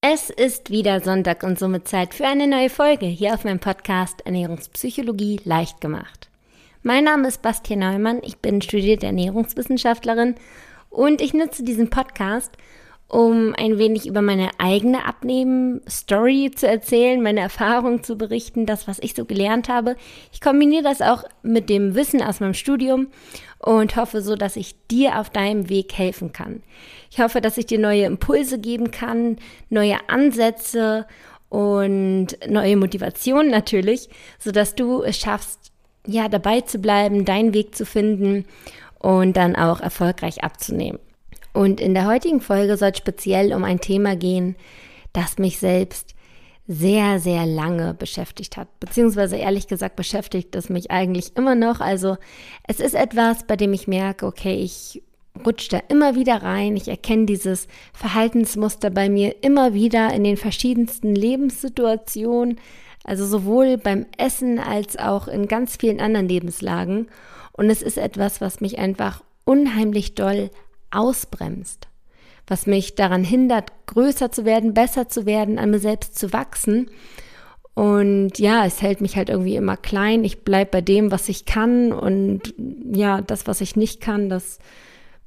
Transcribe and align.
Es 0.00 0.30
ist 0.30 0.70
wieder 0.70 1.00
Sonntag 1.00 1.42
und 1.42 1.58
somit 1.58 1.88
Zeit 1.88 2.14
für 2.14 2.24
eine 2.24 2.46
neue 2.46 2.70
Folge 2.70 3.06
hier 3.06 3.34
auf 3.34 3.42
meinem 3.42 3.58
Podcast 3.58 4.24
Ernährungspsychologie 4.24 5.40
leicht 5.42 5.80
gemacht. 5.80 6.30
Mein 6.84 7.02
Name 7.02 7.26
ist 7.26 7.42
Bastian 7.42 7.80
Neumann, 7.80 8.20
ich 8.22 8.38
bin 8.38 8.62
studierte 8.62 9.06
Ernährungswissenschaftlerin 9.06 10.36
und 10.88 11.20
ich 11.20 11.34
nutze 11.34 11.64
diesen 11.64 11.90
Podcast, 11.90 12.52
um 13.08 13.56
ein 13.58 13.78
wenig 13.78 14.06
über 14.06 14.22
meine 14.22 14.50
eigene 14.58 15.04
Abnehmen-Story 15.04 16.52
zu 16.54 16.68
erzählen, 16.68 17.20
meine 17.20 17.40
Erfahrungen 17.40 18.04
zu 18.04 18.16
berichten, 18.16 18.66
das, 18.66 18.86
was 18.86 19.00
ich 19.00 19.14
so 19.14 19.24
gelernt 19.24 19.68
habe. 19.68 19.96
Ich 20.32 20.40
kombiniere 20.40 20.84
das 20.84 21.02
auch 21.02 21.24
mit 21.42 21.68
dem 21.68 21.96
Wissen 21.96 22.22
aus 22.22 22.38
meinem 22.38 22.54
Studium 22.54 23.08
und 23.58 23.96
hoffe 23.96 24.22
so, 24.22 24.36
dass 24.36 24.54
ich 24.54 24.76
dir 24.86 25.18
auf 25.18 25.28
deinem 25.28 25.68
Weg 25.68 25.92
helfen 25.94 26.32
kann. 26.32 26.62
Ich 27.10 27.20
hoffe, 27.20 27.40
dass 27.40 27.58
ich 27.58 27.66
dir 27.66 27.78
neue 27.78 28.04
Impulse 28.04 28.58
geben 28.58 28.90
kann, 28.90 29.36
neue 29.70 29.96
Ansätze 30.08 31.06
und 31.48 32.28
neue 32.48 32.76
Motivationen 32.76 33.50
natürlich, 33.50 34.08
so 34.38 34.50
dass 34.50 34.74
du 34.74 35.02
es 35.02 35.18
schaffst, 35.18 35.72
ja, 36.06 36.28
dabei 36.28 36.60
zu 36.62 36.78
bleiben, 36.78 37.24
deinen 37.24 37.54
Weg 37.54 37.74
zu 37.74 37.86
finden 37.86 38.44
und 38.98 39.36
dann 39.36 39.56
auch 39.56 39.80
erfolgreich 39.80 40.42
abzunehmen. 40.42 40.98
Und 41.52 41.80
in 41.80 41.94
der 41.94 42.06
heutigen 42.06 42.40
Folge 42.40 42.76
soll 42.76 42.90
es 42.90 42.98
speziell 42.98 43.52
um 43.52 43.64
ein 43.64 43.80
Thema 43.80 44.16
gehen, 44.16 44.56
das 45.12 45.38
mich 45.38 45.58
selbst 45.58 46.14
sehr, 46.66 47.18
sehr 47.18 47.46
lange 47.46 47.94
beschäftigt 47.94 48.58
hat. 48.58 48.68
Beziehungsweise 48.78 49.36
ehrlich 49.36 49.68
gesagt 49.68 49.96
beschäftigt 49.96 50.54
es 50.54 50.68
mich 50.68 50.90
eigentlich 50.90 51.34
immer 51.34 51.54
noch. 51.54 51.80
Also 51.80 52.18
es 52.66 52.78
ist 52.78 52.94
etwas, 52.94 53.46
bei 53.46 53.56
dem 53.56 53.72
ich 53.72 53.88
merke, 53.88 54.26
okay, 54.26 54.54
ich 54.54 55.02
rutsche 55.44 55.70
da 55.70 55.82
immer 55.88 56.14
wieder 56.14 56.42
rein. 56.42 56.76
Ich 56.76 56.88
erkenne 56.88 57.26
dieses 57.26 57.68
Verhaltensmuster 57.92 58.90
bei 58.90 59.08
mir 59.08 59.42
immer 59.42 59.74
wieder 59.74 60.12
in 60.12 60.24
den 60.24 60.36
verschiedensten 60.36 61.14
Lebenssituationen. 61.14 62.58
Also 63.04 63.24
sowohl 63.26 63.78
beim 63.78 64.06
Essen 64.18 64.58
als 64.58 64.98
auch 64.98 65.28
in 65.28 65.48
ganz 65.48 65.76
vielen 65.76 66.00
anderen 66.00 66.28
Lebenslagen. 66.28 67.08
Und 67.52 67.70
es 67.70 67.82
ist 67.82 67.98
etwas, 67.98 68.40
was 68.40 68.60
mich 68.60 68.78
einfach 68.78 69.22
unheimlich 69.44 70.14
doll 70.14 70.50
ausbremst, 70.90 71.88
was 72.46 72.66
mich 72.66 72.94
daran 72.94 73.24
hindert, 73.24 73.72
größer 73.86 74.30
zu 74.30 74.44
werden, 74.44 74.74
besser 74.74 75.08
zu 75.08 75.26
werden, 75.26 75.58
an 75.58 75.70
mir 75.70 75.78
selbst 75.78 76.18
zu 76.18 76.32
wachsen. 76.32 76.90
Und 77.74 78.38
ja, 78.38 78.66
es 78.66 78.82
hält 78.82 79.00
mich 79.00 79.16
halt 79.16 79.28
irgendwie 79.28 79.56
immer 79.56 79.76
klein. 79.76 80.24
Ich 80.24 80.42
bleibe 80.42 80.72
bei 80.72 80.80
dem, 80.80 81.10
was 81.12 81.28
ich 81.28 81.44
kann. 81.44 81.92
Und 81.92 82.52
ja, 82.92 83.22
das, 83.22 83.46
was 83.46 83.60
ich 83.60 83.76
nicht 83.76 84.00
kann, 84.00 84.28
das 84.28 84.58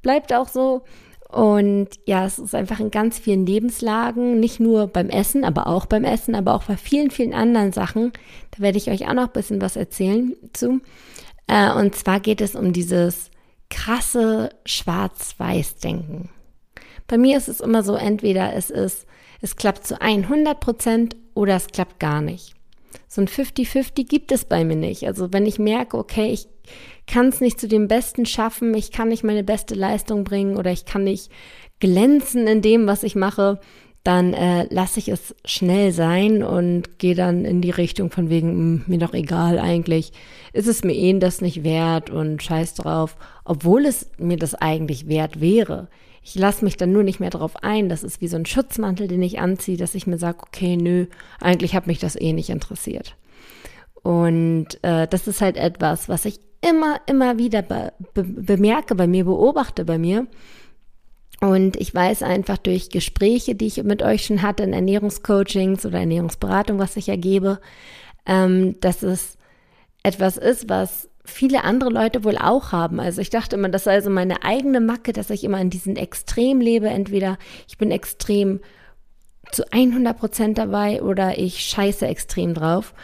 bleibt 0.02 0.32
auch 0.32 0.48
so. 0.48 0.82
Und 1.28 1.88
ja, 2.04 2.26
es 2.26 2.38
ist 2.38 2.54
einfach 2.54 2.78
in 2.78 2.90
ganz 2.90 3.18
vielen 3.18 3.46
Lebenslagen, 3.46 4.38
nicht 4.38 4.60
nur 4.60 4.86
beim 4.86 5.08
Essen, 5.08 5.44
aber 5.44 5.66
auch 5.66 5.86
beim 5.86 6.04
Essen, 6.04 6.34
aber 6.34 6.54
auch 6.54 6.64
bei 6.64 6.76
vielen, 6.76 7.10
vielen 7.10 7.32
anderen 7.32 7.72
Sachen. 7.72 8.12
Da 8.50 8.62
werde 8.62 8.76
ich 8.76 8.90
euch 8.90 9.08
auch 9.08 9.14
noch 9.14 9.28
ein 9.28 9.32
bisschen 9.32 9.62
was 9.62 9.76
erzählen 9.76 10.34
zu. 10.52 10.80
Äh, 11.46 11.72
und 11.72 11.94
zwar 11.94 12.20
geht 12.20 12.42
es 12.42 12.54
um 12.54 12.74
dieses 12.74 13.30
krasse 13.70 14.50
Schwarz-Weiß-Denken. 14.66 16.28
Bei 17.06 17.16
mir 17.16 17.38
ist 17.38 17.48
es 17.48 17.60
immer 17.60 17.82
so, 17.82 17.94
entweder 17.94 18.52
es 18.52 18.68
ist, 18.70 19.06
es 19.40 19.56
klappt 19.56 19.86
zu 19.86 20.00
100 20.00 20.60
Prozent 20.60 21.16
oder 21.34 21.56
es 21.56 21.68
klappt 21.68 21.98
gar 21.98 22.20
nicht. 22.20 22.54
So 23.14 23.20
ein 23.20 23.28
50-50 23.28 24.08
gibt 24.08 24.32
es 24.32 24.46
bei 24.46 24.64
mir 24.64 24.74
nicht. 24.74 25.06
Also 25.06 25.34
wenn 25.34 25.44
ich 25.44 25.58
merke, 25.58 25.98
okay, 25.98 26.32
ich 26.32 26.48
kann 27.06 27.26
es 27.26 27.42
nicht 27.42 27.60
zu 27.60 27.68
dem 27.68 27.86
Besten 27.86 28.24
schaffen, 28.24 28.72
ich 28.72 28.90
kann 28.90 29.08
nicht 29.08 29.22
meine 29.22 29.44
beste 29.44 29.74
Leistung 29.74 30.24
bringen 30.24 30.56
oder 30.56 30.72
ich 30.72 30.86
kann 30.86 31.04
nicht 31.04 31.30
glänzen 31.78 32.46
in 32.46 32.62
dem, 32.62 32.86
was 32.86 33.02
ich 33.02 33.14
mache, 33.14 33.60
dann 34.02 34.32
äh, 34.32 34.66
lasse 34.70 34.98
ich 34.98 35.08
es 35.10 35.34
schnell 35.44 35.92
sein 35.92 36.42
und 36.42 36.98
gehe 36.98 37.14
dann 37.14 37.44
in 37.44 37.60
die 37.60 37.70
Richtung 37.70 38.10
von 38.10 38.30
wegen, 38.30 38.48
mh, 38.48 38.54
hm, 38.54 38.84
mir 38.86 38.98
doch 38.98 39.12
egal 39.12 39.58
eigentlich, 39.58 40.12
ist 40.54 40.66
es 40.66 40.82
mir 40.82 40.94
eh 40.94 41.12
das 41.18 41.42
nicht 41.42 41.64
wert 41.64 42.08
und 42.08 42.42
scheiß 42.42 42.72
drauf, 42.76 43.18
obwohl 43.44 43.84
es 43.84 44.08
mir 44.16 44.38
das 44.38 44.54
eigentlich 44.54 45.06
wert 45.06 45.38
wäre. 45.38 45.90
Ich 46.22 46.34
lasse 46.34 46.64
mich 46.64 46.76
dann 46.76 46.92
nur 46.92 47.02
nicht 47.02 47.20
mehr 47.20 47.30
drauf 47.30 47.62
ein. 47.62 47.88
Das 47.88 48.04
ist 48.04 48.20
wie 48.20 48.28
so 48.28 48.36
ein 48.36 48.46
Schutzmantel, 48.46 49.08
den 49.08 49.22
ich 49.22 49.40
anziehe, 49.40 49.76
dass 49.76 49.94
ich 49.94 50.06
mir 50.06 50.18
sage, 50.18 50.38
okay, 50.40 50.76
nö, 50.76 51.06
eigentlich 51.40 51.74
hat 51.74 51.86
mich 51.86 51.98
das 51.98 52.14
eh 52.14 52.32
nicht 52.32 52.50
interessiert. 52.50 53.16
Und 54.02 54.82
äh, 54.82 55.08
das 55.08 55.26
ist 55.26 55.40
halt 55.40 55.56
etwas, 55.56 56.08
was 56.08 56.24
ich 56.24 56.40
immer, 56.60 57.00
immer 57.06 57.38
wieder 57.38 57.62
be 57.62 57.92
be 58.14 58.22
bemerke 58.22 58.94
bei 58.94 59.06
mir, 59.06 59.24
beobachte 59.24 59.84
bei 59.84 59.98
mir 59.98 60.26
und 61.42 61.76
ich 61.76 61.92
weiß 61.92 62.22
einfach 62.22 62.56
durch 62.56 62.90
Gespräche, 62.90 63.56
die 63.56 63.66
ich 63.66 63.82
mit 63.82 64.00
euch 64.00 64.26
schon 64.26 64.42
hatte 64.42 64.62
in 64.62 64.72
Ernährungscoachings 64.72 65.84
oder 65.84 65.98
Ernährungsberatung, 65.98 66.78
was 66.78 66.96
ich 66.96 67.08
ergebe, 67.08 67.58
ähm, 68.26 68.78
dass 68.80 69.02
es 69.02 69.38
etwas 70.04 70.36
ist, 70.36 70.68
was 70.68 71.08
viele 71.24 71.64
andere 71.64 71.90
Leute 71.90 72.24
wohl 72.24 72.36
auch 72.36 72.72
haben. 72.72 73.00
Also 73.00 73.20
ich 73.20 73.30
dachte 73.30 73.56
immer, 73.56 73.68
das 73.68 73.84
sei 73.84 73.94
also 73.94 74.10
meine 74.10 74.44
eigene 74.44 74.80
Macke, 74.80 75.12
dass 75.12 75.30
ich 75.30 75.44
immer 75.44 75.60
in 75.60 75.70
diesen 75.70 75.96
Extrem 75.96 76.60
lebe. 76.60 76.88
Entweder 76.88 77.38
ich 77.68 77.78
bin 77.78 77.90
extrem 77.90 78.60
zu 79.50 79.70
100 79.70 80.18
Prozent 80.18 80.58
dabei 80.58 81.02
oder 81.02 81.38
ich 81.38 81.60
scheiße 81.60 82.06
extrem 82.06 82.54
drauf. 82.54 82.94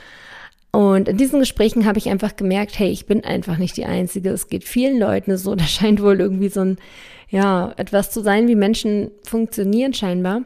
Und 0.71 1.09
in 1.09 1.17
diesen 1.17 1.41
Gesprächen 1.41 1.87
habe 1.87 1.99
ich 1.99 2.09
einfach 2.09 2.37
gemerkt, 2.37 2.79
hey, 2.79 2.91
ich 2.91 3.07
bin 3.07 3.25
einfach 3.25 3.57
nicht 3.57 3.77
die 3.77 3.87
Einzige. 3.87 4.31
Es 4.31 4.49
geht 4.49 4.65
vielen 4.65 4.99
Leuten 4.99 5.37
so. 5.37 5.55
Da 5.57 5.65
scheint 5.65 6.03
wohl 6.03 6.21
irgendwie 6.21 6.49
so 6.49 6.61
ein 6.61 6.79
ja, 7.31 7.73
etwas 7.77 8.11
zu 8.11 8.23
sein, 8.23 8.49
wie 8.49 8.55
Menschen 8.55 9.11
funktionieren 9.23 9.93
scheinbar. 9.93 10.43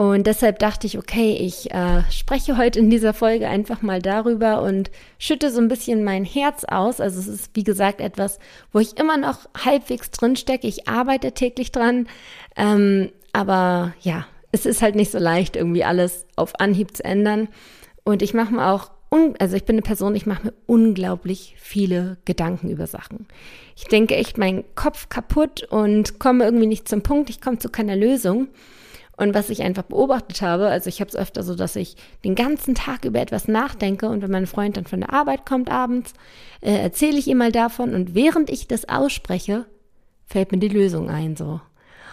Und 0.00 0.26
deshalb 0.26 0.58
dachte 0.60 0.86
ich, 0.86 0.96
okay, 0.96 1.36
ich 1.38 1.72
äh, 1.72 2.10
spreche 2.10 2.56
heute 2.56 2.78
in 2.78 2.88
dieser 2.88 3.12
Folge 3.12 3.46
einfach 3.46 3.82
mal 3.82 4.00
darüber 4.00 4.62
und 4.62 4.90
schütte 5.18 5.50
so 5.50 5.60
ein 5.60 5.68
bisschen 5.68 6.04
mein 6.04 6.24
Herz 6.24 6.64
aus. 6.64 7.02
Also 7.02 7.20
es 7.20 7.28
ist, 7.28 7.50
wie 7.52 7.64
gesagt, 7.64 8.00
etwas, 8.00 8.38
wo 8.72 8.78
ich 8.78 8.96
immer 8.96 9.18
noch 9.18 9.40
halbwegs 9.62 10.10
drin 10.10 10.36
stecke. 10.36 10.66
Ich 10.66 10.88
arbeite 10.88 11.32
täglich 11.32 11.70
dran. 11.70 12.08
Ähm, 12.56 13.10
aber 13.34 13.92
ja, 14.00 14.26
es 14.52 14.64
ist 14.64 14.80
halt 14.80 14.94
nicht 14.94 15.12
so 15.12 15.18
leicht, 15.18 15.54
irgendwie 15.54 15.84
alles 15.84 16.24
auf 16.34 16.58
Anhieb 16.60 16.96
zu 16.96 17.04
ändern. 17.04 17.48
Und 18.02 18.22
ich 18.22 18.32
mache 18.32 18.54
mir 18.54 18.68
auch 18.68 18.90
also 19.38 19.56
ich 19.56 19.64
bin 19.64 19.74
eine 19.74 19.82
Person, 19.82 20.14
ich 20.14 20.24
mache 20.24 20.46
mir 20.46 20.54
unglaublich 20.66 21.56
viele 21.58 22.16
Gedanken 22.24 22.70
über 22.70 22.86
Sachen. 22.86 23.26
Ich 23.76 23.84
denke 23.84 24.14
echt 24.14 24.38
meinen 24.38 24.64
Kopf 24.76 25.10
kaputt 25.10 25.64
und 25.64 26.18
komme 26.20 26.44
irgendwie 26.44 26.68
nicht 26.68 26.88
zum 26.88 27.02
Punkt, 27.02 27.28
ich 27.28 27.40
komme 27.40 27.58
zu 27.58 27.68
keiner 27.68 27.96
Lösung. 27.96 28.48
Und 29.20 29.34
was 29.34 29.50
ich 29.50 29.60
einfach 29.60 29.82
beobachtet 29.82 30.40
habe, 30.40 30.68
also 30.68 30.88
ich 30.88 31.02
habe 31.02 31.10
es 31.10 31.14
öfter 31.14 31.42
so, 31.42 31.54
dass 31.54 31.76
ich 31.76 31.94
den 32.24 32.34
ganzen 32.34 32.74
Tag 32.74 33.04
über 33.04 33.20
etwas 33.20 33.48
nachdenke 33.48 34.08
und 34.08 34.22
wenn 34.22 34.30
mein 34.30 34.46
Freund 34.46 34.78
dann 34.78 34.86
von 34.86 35.00
der 35.00 35.12
Arbeit 35.12 35.44
kommt 35.44 35.70
abends, 35.70 36.14
äh, 36.62 36.72
erzähle 36.72 37.18
ich 37.18 37.28
ihm 37.28 37.36
mal 37.36 37.52
davon 37.52 37.92
und 37.94 38.14
während 38.14 38.48
ich 38.48 38.66
das 38.66 38.88
ausspreche, 38.88 39.66
fällt 40.24 40.52
mir 40.52 40.58
die 40.58 40.68
Lösung 40.68 41.10
ein 41.10 41.36
so. 41.36 41.60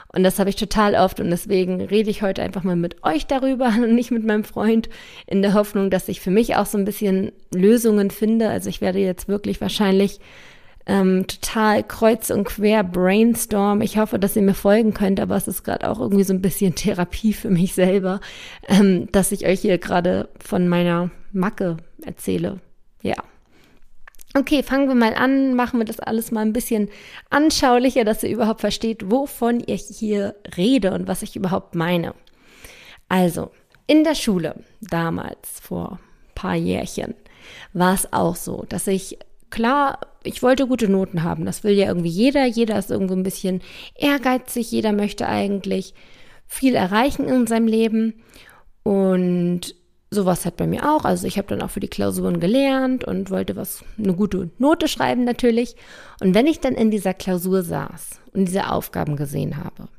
Und 0.10 0.24
das 0.24 0.38
habe 0.38 0.50
ich 0.50 0.58
total 0.58 0.96
oft 0.96 1.22
und 1.22 1.30
deswegen 1.30 1.80
rede 1.80 2.10
ich 2.10 2.24
heute 2.24 2.42
einfach 2.44 2.64
mal 2.64 2.76
mit 2.76 3.02
euch 3.06 3.26
darüber 3.26 3.68
und 3.82 3.96
nicht 3.96 4.12
mit 4.12 4.26
meinem 4.26 4.44
Freund 4.44 4.90
in 5.28 5.42
der 5.42 5.54
Hoffnung, 5.54 5.90
dass 5.90 6.10
ich 6.10 6.20
für 6.20 6.32
mich 6.32 6.58
auch 6.58 6.66
so 6.66 6.78
ein 6.78 6.84
bisschen 6.84 7.32
Lösungen 7.54 8.12
finde. 8.12 8.50
Also 8.50 8.68
ich 8.68 8.82
werde 8.82 9.00
jetzt 9.00 9.30
wirklich 9.30 9.62
wahrscheinlich 9.62 10.20
ähm, 10.88 11.28
total 11.28 11.84
kreuz 11.84 12.30
und 12.30 12.46
quer 12.46 12.84
brainstorm. 12.84 13.82
Ich 13.82 13.98
hoffe, 13.98 14.18
dass 14.18 14.36
ihr 14.36 14.42
mir 14.42 14.54
folgen 14.54 14.94
könnt, 14.94 15.20
aber 15.20 15.36
es 15.36 15.48
ist 15.48 15.64
gerade 15.64 15.90
auch 15.90 16.00
irgendwie 16.00 16.24
so 16.24 16.34
ein 16.34 16.42
bisschen 16.42 16.76
Therapie 16.76 17.34
für 17.34 17.50
mich 17.50 17.74
selber, 17.74 18.22
ähm, 18.68 19.12
dass 19.12 19.32
ich 19.32 19.46
euch 19.46 19.60
hier 19.62 19.78
gerade 19.78 20.30
von 20.40 20.68
meiner 20.68 21.12
Macke 21.34 21.78
erzähle. 22.04 22.60
Ja. 23.02 23.16
Okay, 24.34 24.64
fangen 24.64 24.88
wir 24.88 24.96
mal 24.96 25.14
an, 25.14 25.56
machen 25.56 25.80
wir 25.80 25.86
das 25.86 26.00
alles 26.00 26.32
mal 26.32 26.42
ein 26.42 26.54
bisschen 26.54 26.90
anschaulicher, 27.30 28.04
dass 28.04 28.24
ihr 28.24 28.30
überhaupt 28.30 28.62
versteht, 28.62 29.10
wovon 29.10 29.64
ich 29.66 29.86
hier 29.90 30.36
rede 30.56 30.94
und 30.94 31.08
was 31.08 31.22
ich 31.22 31.36
überhaupt 31.36 31.76
meine. 31.76 32.14
Also, 33.10 33.52
in 33.88 34.04
der 34.04 34.16
Schule 34.16 34.56
damals, 34.82 35.60
vor 35.62 36.00
paar 36.36 36.56
Jährchen, 36.56 37.16
war 37.74 37.94
es 37.94 38.12
auch 38.14 38.36
so, 38.36 38.66
dass 38.70 38.86
ich, 38.88 39.18
klar, 39.50 40.00
ich 40.24 40.44
wollte 40.44 40.68
gute 40.68 40.90
Noten 40.90 41.24
haben. 41.24 41.46
Das 41.46 41.64
will 41.64 41.74
ja 41.74 41.88
irgendwie 41.88 42.10
jeder. 42.10 42.46
Jeder 42.46 42.78
ist 42.78 42.92
irgendwo 42.92 43.14
ein 43.14 43.24
bisschen 43.24 43.62
ehrgeizig. 43.96 44.72
Jeder 44.72 44.92
möchte 44.92 45.28
eigentlich 45.28 45.94
viel 46.46 46.76
erreichen 46.76 47.28
in 47.28 47.48
seinem 47.48 47.68
Leben. 47.68 48.14
Und 48.84 49.76
sowas 50.10 50.46
hat 50.46 50.58
bei 50.58 50.68
mir 50.68 50.90
auch. 50.90 51.06
Also 51.06 51.28
ich 51.28 51.38
habe 51.38 51.48
dann 51.48 51.62
auch 51.62 51.70
für 51.70 51.80
die 51.80 51.90
Klausuren 51.90 52.40
gelernt 52.40 53.04
und 53.04 53.32
wollte 53.32 53.56
was, 53.56 53.84
eine 53.98 54.14
gute 54.14 54.50
Note 54.58 54.88
schreiben 54.88 55.24
natürlich. 55.24 55.76
Und 56.22 56.34
wenn 56.34 56.48
ich 56.48 56.60
dann 56.60 56.74
in 56.74 56.92
dieser 56.92 57.14
Klausur 57.14 57.64
saß 57.64 58.22
und 58.34 58.46
diese 58.46 58.70
Aufgaben 58.72 59.16
gesehen 59.16 59.58
habe, 59.58 59.90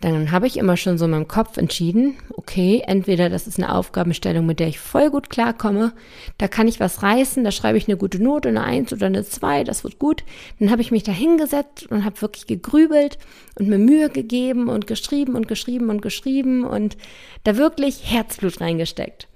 dann 0.00 0.30
habe 0.30 0.46
ich 0.46 0.56
immer 0.56 0.76
schon 0.76 0.96
so 0.96 1.06
in 1.06 1.10
meinem 1.10 1.26
Kopf 1.26 1.56
entschieden, 1.56 2.16
okay, 2.36 2.82
entweder 2.86 3.28
das 3.28 3.48
ist 3.48 3.58
eine 3.58 3.74
Aufgabenstellung, 3.74 4.46
mit 4.46 4.60
der 4.60 4.68
ich 4.68 4.78
voll 4.78 5.10
gut 5.10 5.28
klarkomme, 5.28 5.92
da 6.38 6.46
kann 6.46 6.68
ich 6.68 6.78
was 6.78 7.02
reißen, 7.02 7.42
da 7.42 7.50
schreibe 7.50 7.78
ich 7.78 7.88
eine 7.88 7.96
gute 7.96 8.22
Note, 8.22 8.48
eine 8.48 8.62
Eins 8.62 8.92
oder 8.92 9.06
eine 9.06 9.24
Zwei, 9.24 9.64
das 9.64 9.82
wird 9.82 9.98
gut. 9.98 10.22
Dann 10.60 10.70
habe 10.70 10.82
ich 10.82 10.92
mich 10.92 11.02
da 11.02 11.10
hingesetzt 11.10 11.90
und 11.90 12.04
habe 12.04 12.22
wirklich 12.22 12.46
gegrübelt 12.46 13.18
und 13.58 13.68
mir 13.68 13.78
Mühe 13.78 14.08
gegeben 14.08 14.68
und 14.68 14.86
geschrieben 14.86 15.34
und 15.34 15.48
geschrieben 15.48 15.90
und 15.90 16.00
geschrieben 16.00 16.64
und 16.64 16.96
da 17.42 17.56
wirklich 17.56 18.02
Herzblut 18.04 18.60
reingesteckt. 18.60 19.26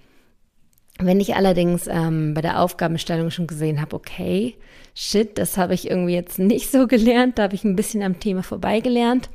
Wenn 1.01 1.19
ich 1.19 1.35
allerdings 1.35 1.89
ähm, 1.89 2.35
bei 2.35 2.41
der 2.41 2.61
Aufgabenstellung 2.61 3.31
schon 3.31 3.49
gesehen 3.49 3.81
habe, 3.81 3.97
okay, 3.97 4.55
shit, 4.95 5.39
das 5.39 5.57
habe 5.57 5.75
ich 5.75 5.91
irgendwie 5.91 6.15
jetzt 6.15 6.39
nicht 6.39 6.71
so 6.71 6.87
gelernt, 6.87 7.39
da 7.39 7.45
habe 7.45 7.57
ich 7.57 7.65
ein 7.65 7.75
bisschen 7.75 8.03
am 8.05 8.21
Thema 8.21 8.45
vorbeigelernt, 8.45 9.29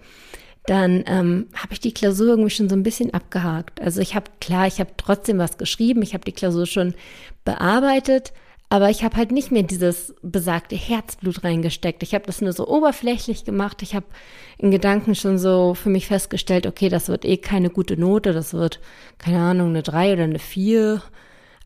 dann 0.67 1.05
ähm, 1.07 1.47
habe 1.55 1.71
ich 1.71 1.79
die 1.79 1.93
Klausur 1.93 2.27
irgendwie 2.27 2.49
schon 2.49 2.69
so 2.69 2.75
ein 2.75 2.83
bisschen 2.83 3.13
abgehakt. 3.13 3.81
Also 3.81 4.01
ich 4.01 4.15
habe, 4.15 4.29
klar, 4.41 4.67
ich 4.67 4.79
habe 4.79 4.91
trotzdem 4.97 5.37
was 5.39 5.57
geschrieben, 5.57 6.01
ich 6.01 6.13
habe 6.13 6.25
die 6.25 6.33
Klausur 6.33 6.65
schon 6.65 6.93
bearbeitet, 7.45 8.33
aber 8.69 8.89
ich 8.89 9.05
habe 9.05 9.15
halt 9.15 9.31
nicht 9.31 9.49
mehr 9.49 9.63
dieses 9.63 10.13
besagte 10.21 10.75
Herzblut 10.75 11.45
reingesteckt. 11.45 12.03
Ich 12.03 12.13
habe 12.13 12.25
das 12.25 12.41
nur 12.41 12.51
so 12.51 12.67
oberflächlich 12.67 13.45
gemacht. 13.45 13.81
Ich 13.81 13.95
habe 13.95 14.07
in 14.57 14.69
Gedanken 14.69 15.15
schon 15.15 15.37
so 15.37 15.73
für 15.73 15.89
mich 15.89 16.07
festgestellt, 16.07 16.67
okay, 16.67 16.89
das 16.89 17.07
wird 17.07 17.23
eh 17.23 17.37
keine 17.37 17.69
gute 17.69 17.95
Note, 17.95 18.33
das 18.33 18.53
wird, 18.53 18.81
keine 19.19 19.39
Ahnung, 19.39 19.69
eine 19.69 19.83
drei 19.83 20.11
oder 20.11 20.23
eine 20.23 20.39
vier. 20.39 21.01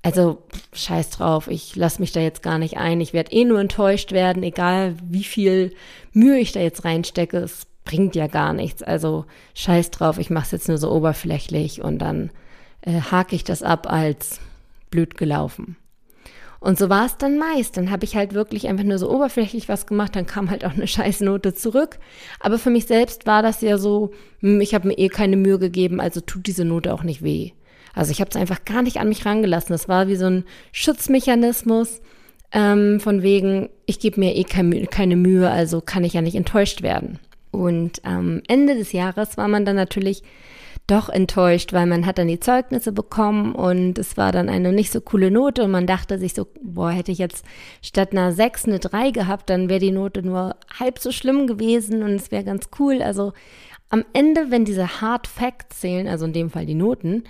Also 0.04 0.44
scheiß 0.74 1.10
drauf, 1.10 1.48
ich 1.48 1.76
lasse 1.76 2.02
mich 2.02 2.12
da 2.12 2.20
jetzt 2.20 2.44
gar 2.44 2.60
nicht 2.60 2.78
ein. 2.78 3.02
Ich 3.02 3.14
werde 3.14 3.32
eh 3.32 3.46
nur 3.46 3.60
enttäuscht 3.60 4.12
werden, 4.12 4.44
egal 4.44 4.96
wie 5.04 5.24
viel 5.24 5.74
Mühe 6.14 6.38
ich 6.38 6.52
da 6.52 6.60
jetzt 6.60 6.86
reinstecke. 6.86 7.38
Es 7.38 7.66
bringt 7.84 8.16
ja 8.16 8.28
gar 8.28 8.54
nichts. 8.54 8.84
Also 8.84 9.26
scheiß 9.54 9.92
drauf, 9.92 10.18
ich 10.18 10.30
mache 10.30 10.46
es 10.46 10.52
jetzt 10.52 10.68
nur 10.68 10.78
so 10.78 10.92
oberflächlich 10.92 11.82
und 11.82 12.00
dann 12.00 12.32
äh, 12.82 13.02
hake 13.02 13.36
ich 13.36 13.44
das 13.44 13.64
ab 13.64 13.92
als 13.92 14.40
blöd 14.90 15.18
gelaufen. 15.18 15.78
Und 16.60 16.78
so 16.78 16.90
war 16.90 17.08
es 17.08 17.18
dann 17.18 17.40
meist. 17.40 17.76
Dann 17.76 17.90
habe 17.90 18.06
ich 18.06 18.16
halt 18.16 18.36
wirklich 18.36 18.68
einfach 18.68 18.84
nur 18.84 19.00
so 19.00 19.10
oberflächlich 19.10 19.68
was 19.68 19.88
gemacht, 19.88 20.16
dann 20.16 20.28
kam 20.28 20.52
halt 20.52 20.64
auch 20.64 20.74
eine 20.74 20.88
Scheißnote 20.88 21.56
zurück. 21.56 21.98
Aber 22.40 22.60
für 22.60 22.70
mich 22.70 22.86
selbst 22.86 23.26
war 23.26 23.42
das 23.42 23.62
ja 23.62 23.78
so, 23.80 24.12
hm, 24.42 24.62
ich 24.62 24.76
habe 24.76 24.88
mir 24.88 24.98
eh 24.98 25.10
keine 25.10 25.38
Mühe 25.38 25.58
gegeben, 25.58 26.00
also 26.00 26.22
tut 26.22 26.46
diese 26.46 26.64
Note 26.64 26.94
auch 26.94 27.04
nicht 27.04 27.24
weh. 27.24 27.52
Also 27.94 28.12
ich 28.12 28.22
habe 28.22 28.30
es 28.30 28.38
einfach 28.38 28.64
gar 28.64 28.84
nicht 28.84 28.98
an 28.98 29.10
mich 29.10 29.26
rangelassen. 29.26 29.74
Das 29.74 29.90
war 29.90 30.08
wie 30.08 30.16
so 30.16 30.28
ein 30.28 30.46
Schutzmechanismus 30.72 32.00
ähm, 32.52 33.00
von 33.00 33.24
wegen, 33.24 33.70
ich 33.88 34.00
gebe 34.00 34.20
mir 34.20 34.36
eh 34.36 34.44
keine, 34.44 34.86
keine 34.86 35.16
Mühe, 35.16 35.50
also 35.50 35.82
kann 35.82 36.04
ich 36.04 36.14
ja 36.14 36.22
nicht 36.22 36.36
enttäuscht 36.36 36.84
werden. 36.84 37.20
Und 37.52 38.04
am 38.06 38.42
Ende 38.48 38.76
des 38.76 38.94
Jahres 38.94 39.38
war 39.38 39.48
man 39.48 39.66
dann 39.66 39.76
natürlich 39.76 40.24
doch 40.88 41.10
enttäuscht, 41.10 41.74
weil 41.74 41.86
man 41.86 42.06
hat 42.06 42.18
dann 42.18 42.28
die 42.28 42.40
Zeugnisse 42.40 42.92
bekommen 42.92 43.54
und 43.56 43.98
es 43.98 44.18
war 44.18 44.32
dann 44.32 44.50
eine 44.50 44.74
nicht 44.74 44.92
so 44.92 45.00
coole 45.00 45.32
Note 45.32 45.64
und 45.64 45.72
man 45.72 45.88
dachte 45.88 46.18
sich 46.18 46.34
so, 46.34 46.48
boah, 46.62 46.92
hätte 46.92 47.12
ich 47.12 47.18
jetzt 47.18 47.46
statt 47.82 48.12
einer 48.12 48.32
6 48.32 48.66
eine 48.66 48.80
3 48.80 49.12
gehabt, 49.12 49.50
dann 49.50 49.70
wäre 49.70 49.80
die 49.80 49.92
Note 49.92 50.24
nur 50.24 50.56
halb 50.80 51.00
so 51.00 51.12
schlimm 51.12 51.48
gewesen 51.48 52.04
und 52.04 52.12
es 52.16 52.32
wäre 52.32 52.44
ganz 52.44 52.70
cool. 52.80 53.02
Also 53.02 53.34
am 53.90 54.04
Ende, 54.14 54.52
wenn 54.52 54.66
diese 54.66 55.02
Hard 55.02 55.28
Facts 55.28 55.82
zählen, 55.82 56.08
also 56.08 56.26
in 56.26 56.34
dem 56.34 56.50
Fall 56.50 56.66
die 56.66 56.76
Noten, 56.76 57.24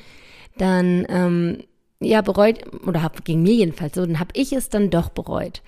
dann 0.57 1.05
ähm, 1.09 1.63
ja 1.99 2.21
bereut, 2.21 2.59
oder 2.87 3.03
hab, 3.03 3.23
ging 3.25 3.43
mir 3.43 3.53
jedenfalls 3.53 3.95
so, 3.95 4.05
dann 4.05 4.19
habe 4.19 4.31
ich 4.33 4.53
es 4.53 4.69
dann 4.69 4.89
doch 4.89 5.09
bereut. 5.09 5.61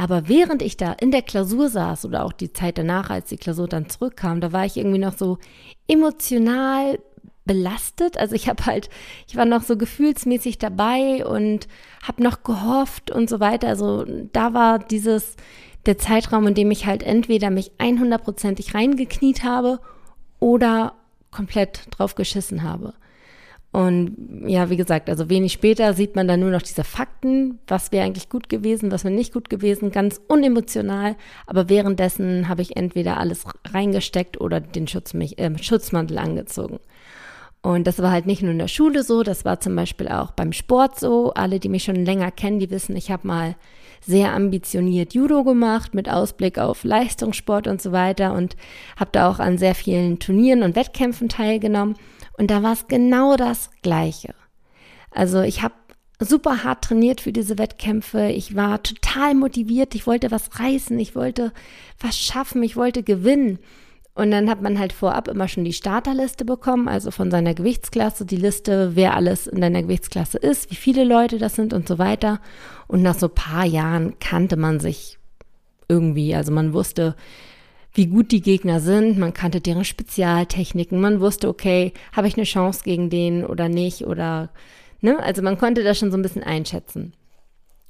Aber 0.00 0.28
während 0.28 0.62
ich 0.62 0.76
da 0.76 0.92
in 0.92 1.10
der 1.10 1.22
Klausur 1.22 1.68
saß 1.68 2.04
oder 2.04 2.24
auch 2.24 2.32
die 2.32 2.52
Zeit 2.52 2.78
danach, 2.78 3.10
als 3.10 3.30
die 3.30 3.36
Klausur 3.36 3.66
dann 3.66 3.90
zurückkam, 3.90 4.40
da 4.40 4.52
war 4.52 4.64
ich 4.64 4.76
irgendwie 4.76 5.00
noch 5.00 5.18
so 5.18 5.38
emotional 5.88 7.00
belastet. 7.44 8.16
Also 8.16 8.36
ich 8.36 8.48
habe 8.48 8.64
halt, 8.64 8.90
ich 9.26 9.34
war 9.34 9.44
noch 9.44 9.64
so 9.64 9.76
gefühlsmäßig 9.76 10.58
dabei 10.58 11.26
und 11.26 11.66
habe 12.00 12.22
noch 12.22 12.44
gehofft 12.44 13.10
und 13.10 13.28
so 13.28 13.40
weiter. 13.40 13.66
Also 13.66 14.04
da 14.32 14.54
war 14.54 14.78
dieses 14.78 15.34
der 15.84 15.98
Zeitraum, 15.98 16.46
in 16.46 16.54
dem 16.54 16.70
ich 16.70 16.86
halt 16.86 17.02
entweder 17.02 17.50
mich 17.50 17.72
100%ig 17.78 18.72
reingekniet 18.74 19.42
habe 19.42 19.80
oder 20.38 20.92
komplett 21.32 21.88
drauf 21.90 22.14
geschissen 22.14 22.62
habe. 22.62 22.94
Und 23.70 24.46
ja, 24.46 24.70
wie 24.70 24.76
gesagt, 24.76 25.10
also 25.10 25.28
wenig 25.28 25.52
später 25.52 25.92
sieht 25.92 26.16
man 26.16 26.26
dann 26.26 26.40
nur 26.40 26.50
noch 26.50 26.62
diese 26.62 26.84
Fakten, 26.84 27.58
was 27.66 27.92
wäre 27.92 28.06
eigentlich 28.06 28.30
gut 28.30 28.48
gewesen, 28.48 28.90
was 28.90 29.04
wäre 29.04 29.12
nicht 29.12 29.32
gut 29.32 29.50
gewesen, 29.50 29.90
ganz 29.90 30.20
unemotional. 30.26 31.16
Aber 31.46 31.68
währenddessen 31.68 32.48
habe 32.48 32.62
ich 32.62 32.76
entweder 32.76 33.18
alles 33.18 33.44
reingesteckt 33.66 34.40
oder 34.40 34.60
den 34.60 34.88
Schutzmich, 34.88 35.38
äh, 35.38 35.50
Schutzmantel 35.60 36.18
angezogen. 36.18 36.80
Und 37.60 37.86
das 37.86 38.00
war 38.00 38.10
halt 38.10 38.26
nicht 38.26 38.40
nur 38.40 38.52
in 38.52 38.58
der 38.58 38.68
Schule 38.68 39.02
so, 39.02 39.22
das 39.22 39.44
war 39.44 39.60
zum 39.60 39.76
Beispiel 39.76 40.08
auch 40.08 40.30
beim 40.30 40.52
Sport 40.52 40.98
so. 40.98 41.34
Alle, 41.34 41.60
die 41.60 41.68
mich 41.68 41.84
schon 41.84 42.04
länger 42.04 42.30
kennen, 42.30 42.60
die 42.60 42.70
wissen, 42.70 42.96
ich 42.96 43.10
habe 43.10 43.26
mal 43.26 43.56
sehr 44.00 44.32
ambitioniert 44.32 45.12
Judo 45.12 45.44
gemacht 45.44 45.92
mit 45.92 46.08
Ausblick 46.08 46.58
auf 46.58 46.84
Leistungssport 46.84 47.66
und 47.66 47.82
so 47.82 47.92
weiter 47.92 48.32
und 48.32 48.56
habe 48.96 49.10
da 49.12 49.28
auch 49.28 49.40
an 49.40 49.58
sehr 49.58 49.74
vielen 49.74 50.18
Turnieren 50.20 50.62
und 50.62 50.76
Wettkämpfen 50.76 51.28
teilgenommen. 51.28 51.96
Und 52.38 52.50
da 52.50 52.62
war 52.62 52.72
es 52.72 52.86
genau 52.86 53.36
das 53.36 53.70
Gleiche. 53.82 54.34
Also 55.10 55.42
ich 55.42 55.62
habe 55.62 55.74
super 56.20 56.64
hart 56.64 56.84
trainiert 56.84 57.20
für 57.20 57.32
diese 57.32 57.58
Wettkämpfe. 57.58 58.28
Ich 58.28 58.54
war 58.56 58.82
total 58.82 59.34
motiviert. 59.34 59.94
Ich 59.94 60.06
wollte 60.06 60.30
was 60.30 60.58
reißen. 60.58 60.98
Ich 60.98 61.14
wollte 61.14 61.52
was 62.00 62.16
schaffen. 62.16 62.62
Ich 62.62 62.76
wollte 62.76 63.02
gewinnen. 63.02 63.58
Und 64.14 64.30
dann 64.30 64.50
hat 64.50 64.62
man 64.62 64.78
halt 64.78 64.92
vorab 64.92 65.28
immer 65.28 65.46
schon 65.46 65.64
die 65.64 65.72
Starterliste 65.72 66.44
bekommen, 66.44 66.88
also 66.88 67.12
von 67.12 67.30
seiner 67.30 67.54
Gewichtsklasse, 67.54 68.26
die 68.26 68.34
Liste, 68.36 68.96
wer 68.96 69.14
alles 69.14 69.46
in 69.46 69.60
deiner 69.60 69.82
Gewichtsklasse 69.82 70.38
ist, 70.38 70.72
wie 70.72 70.74
viele 70.74 71.04
Leute 71.04 71.38
das 71.38 71.54
sind 71.54 71.72
und 71.72 71.86
so 71.86 71.98
weiter. 71.98 72.40
Und 72.88 73.02
nach 73.02 73.16
so 73.16 73.28
paar 73.28 73.64
Jahren 73.64 74.18
kannte 74.18 74.56
man 74.56 74.80
sich 74.80 75.18
irgendwie. 75.88 76.34
Also 76.34 76.50
man 76.50 76.72
wusste, 76.72 77.14
wie 77.94 78.06
gut 78.06 78.32
die 78.32 78.42
Gegner 78.42 78.80
sind, 78.80 79.18
man 79.18 79.34
kannte 79.34 79.60
deren 79.60 79.84
Spezialtechniken, 79.84 81.00
man 81.00 81.20
wusste, 81.20 81.48
okay, 81.48 81.92
habe 82.12 82.28
ich 82.28 82.36
eine 82.36 82.44
Chance 82.44 82.82
gegen 82.84 83.10
den 83.10 83.44
oder 83.44 83.68
nicht 83.68 84.04
oder, 84.06 84.50
ne, 85.00 85.18
also 85.22 85.42
man 85.42 85.58
konnte 85.58 85.82
das 85.82 85.98
schon 85.98 86.10
so 86.10 86.16
ein 86.16 86.22
bisschen 86.22 86.42
einschätzen. 86.44 87.12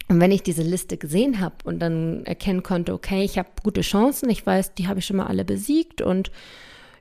Und 0.09 0.21
wenn 0.21 0.33
ich 0.33 0.43
diese 0.43 0.62
Liste 0.62 0.97
gesehen 0.97 1.41
habe 1.41 1.56
und 1.65 1.81
dann 1.81 2.25
erkennen 2.25 2.62
konnte, 2.62 2.95
okay, 2.95 3.23
ich 3.23 3.37
habe 3.37 3.49
gute 3.62 3.83
Chancen, 3.83 4.31
ich 4.31 4.45
weiß, 4.47 4.75
die 4.75 4.89
habe 4.89 5.00
ich 5.00 5.06
schon 5.06 5.19
mal 5.19 5.27
alle 5.27 5.45
besiegt 5.45 6.00
und 6.00 6.31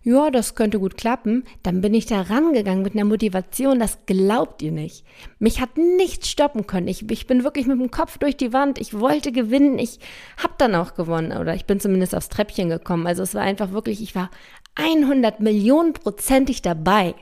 ja, 0.07 0.31
das 0.31 0.55
könnte 0.55 0.79
gut 0.79 0.95
klappen, 0.95 1.43
dann 1.63 1.81
bin 1.81 1.93
ich 1.93 2.05
da 2.05 2.21
rangegangen 2.21 2.81
mit 2.81 2.93
einer 2.93 3.03
Motivation, 3.03 3.77
das 3.77 4.05
glaubt 4.05 4.61
ihr 4.61 4.71
nicht. 4.71 5.03
Mich 5.37 5.59
hat 5.59 5.77
nichts 5.77 6.29
stoppen 6.29 6.65
können. 6.65 6.87
Ich, 6.87 7.11
ich 7.11 7.27
bin 7.27 7.43
wirklich 7.43 7.67
mit 7.67 7.77
dem 7.77 7.91
Kopf 7.91 8.17
durch 8.17 8.37
die 8.37 8.53
Wand. 8.53 8.79
Ich 8.79 8.97
wollte 8.97 9.33
gewinnen. 9.33 9.77
Ich 9.79 9.99
habe 10.37 10.53
dann 10.57 10.75
auch 10.75 10.93
gewonnen 10.93 11.37
oder 11.37 11.55
ich 11.55 11.65
bin 11.65 11.81
zumindest 11.81 12.15
aufs 12.15 12.29
Treppchen 12.29 12.69
gekommen. 12.69 13.05
Also 13.05 13.21
es 13.21 13.35
war 13.35 13.41
einfach 13.41 13.73
wirklich, 13.73 14.01
ich 14.01 14.15
war 14.15 14.31
100 14.75 15.41
Millionen 15.41 15.91
prozentig 15.91 16.61
dabei. 16.61 17.13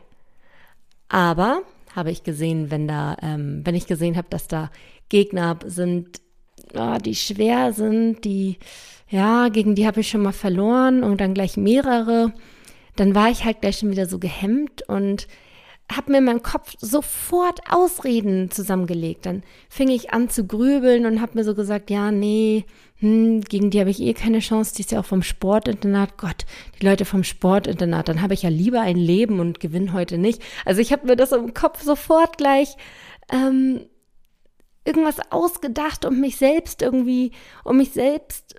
Aber 1.10 1.64
habe 1.96 2.12
ich 2.12 2.22
gesehen, 2.22 2.70
wenn 2.70 2.88
da, 2.88 3.18
ähm, 3.24 3.62
wenn 3.64 3.74
ich 3.74 3.88
gesehen 3.88 4.16
habe, 4.16 4.28
dass 4.30 4.48
da 4.48 4.70
Gegner 5.10 5.58
sind, 5.66 6.22
oh, 6.76 6.98
die 7.04 7.16
schwer 7.16 7.74
sind, 7.74 8.26
die, 8.26 8.60
ja, 9.10 9.50
gegen 9.50 9.74
die 9.74 9.88
habe 9.88 10.02
ich 10.02 10.10
schon 10.10 10.22
mal 10.22 10.34
verloren 10.34 11.04
und 11.04 11.20
dann 11.20 11.34
gleich 11.34 11.58
mehrere 11.58 12.32
dann 12.96 13.16
war 13.16 13.30
ich 13.30 13.46
halt 13.46 13.62
gleich 13.62 13.80
schon 13.80 13.92
wieder 13.92 14.08
so 14.08 14.20
gehemmt 14.20 14.88
und 14.88 15.28
habe 15.92 16.12
mir 16.12 16.18
in 16.18 16.24
meinem 16.24 16.42
Kopf 16.42 16.74
sofort 16.80 17.60
Ausreden 17.70 18.50
zusammengelegt. 18.50 19.26
Dann 19.26 19.44
fing 19.70 19.90
ich 19.90 20.12
an 20.12 20.30
zu 20.30 20.48
grübeln 20.48 21.06
und 21.06 21.22
habe 21.22 21.38
mir 21.38 21.44
so 21.44 21.54
gesagt, 21.54 21.92
ja, 21.92 22.12
nee, 22.12 22.66
hm, 23.00 23.42
gegen 23.42 23.70
die 23.70 23.80
habe 23.80 23.92
ich 23.92 24.02
eh 24.02 24.14
keine 24.14 24.40
Chance, 24.40 24.74
die 24.76 24.82
ist 24.82 24.92
ja 24.92 25.00
auch 25.00 25.06
vom 25.06 25.22
Sportinternat. 25.22 26.18
Gott, 26.18 26.46
die 26.80 26.86
Leute 26.86 27.06
vom 27.06 27.24
Sportinternat, 27.24 28.10
dann 28.10 28.22
habe 28.22 28.34
ich 28.34 28.42
ja 28.42 28.50
lieber 28.50 28.82
ein 28.82 28.98
Leben 28.98 29.40
und 29.40 29.60
gewinne 29.60 29.94
heute 29.94 30.18
nicht. 30.18 30.42
Also 30.66 30.82
ich 30.82 30.92
habe 30.92 31.06
mir 31.06 31.16
das 31.16 31.32
im 31.32 31.54
Kopf 31.54 31.84
sofort 31.84 32.38
gleich 32.38 32.76
ähm, 33.32 33.82
irgendwas 34.86 35.20
ausgedacht, 35.32 36.06
um 36.06 36.20
mich 36.20 36.38
selbst 36.38 36.82
irgendwie, 36.82 37.32
um 37.64 37.78
mich 37.78 37.92
selbst 37.92 38.56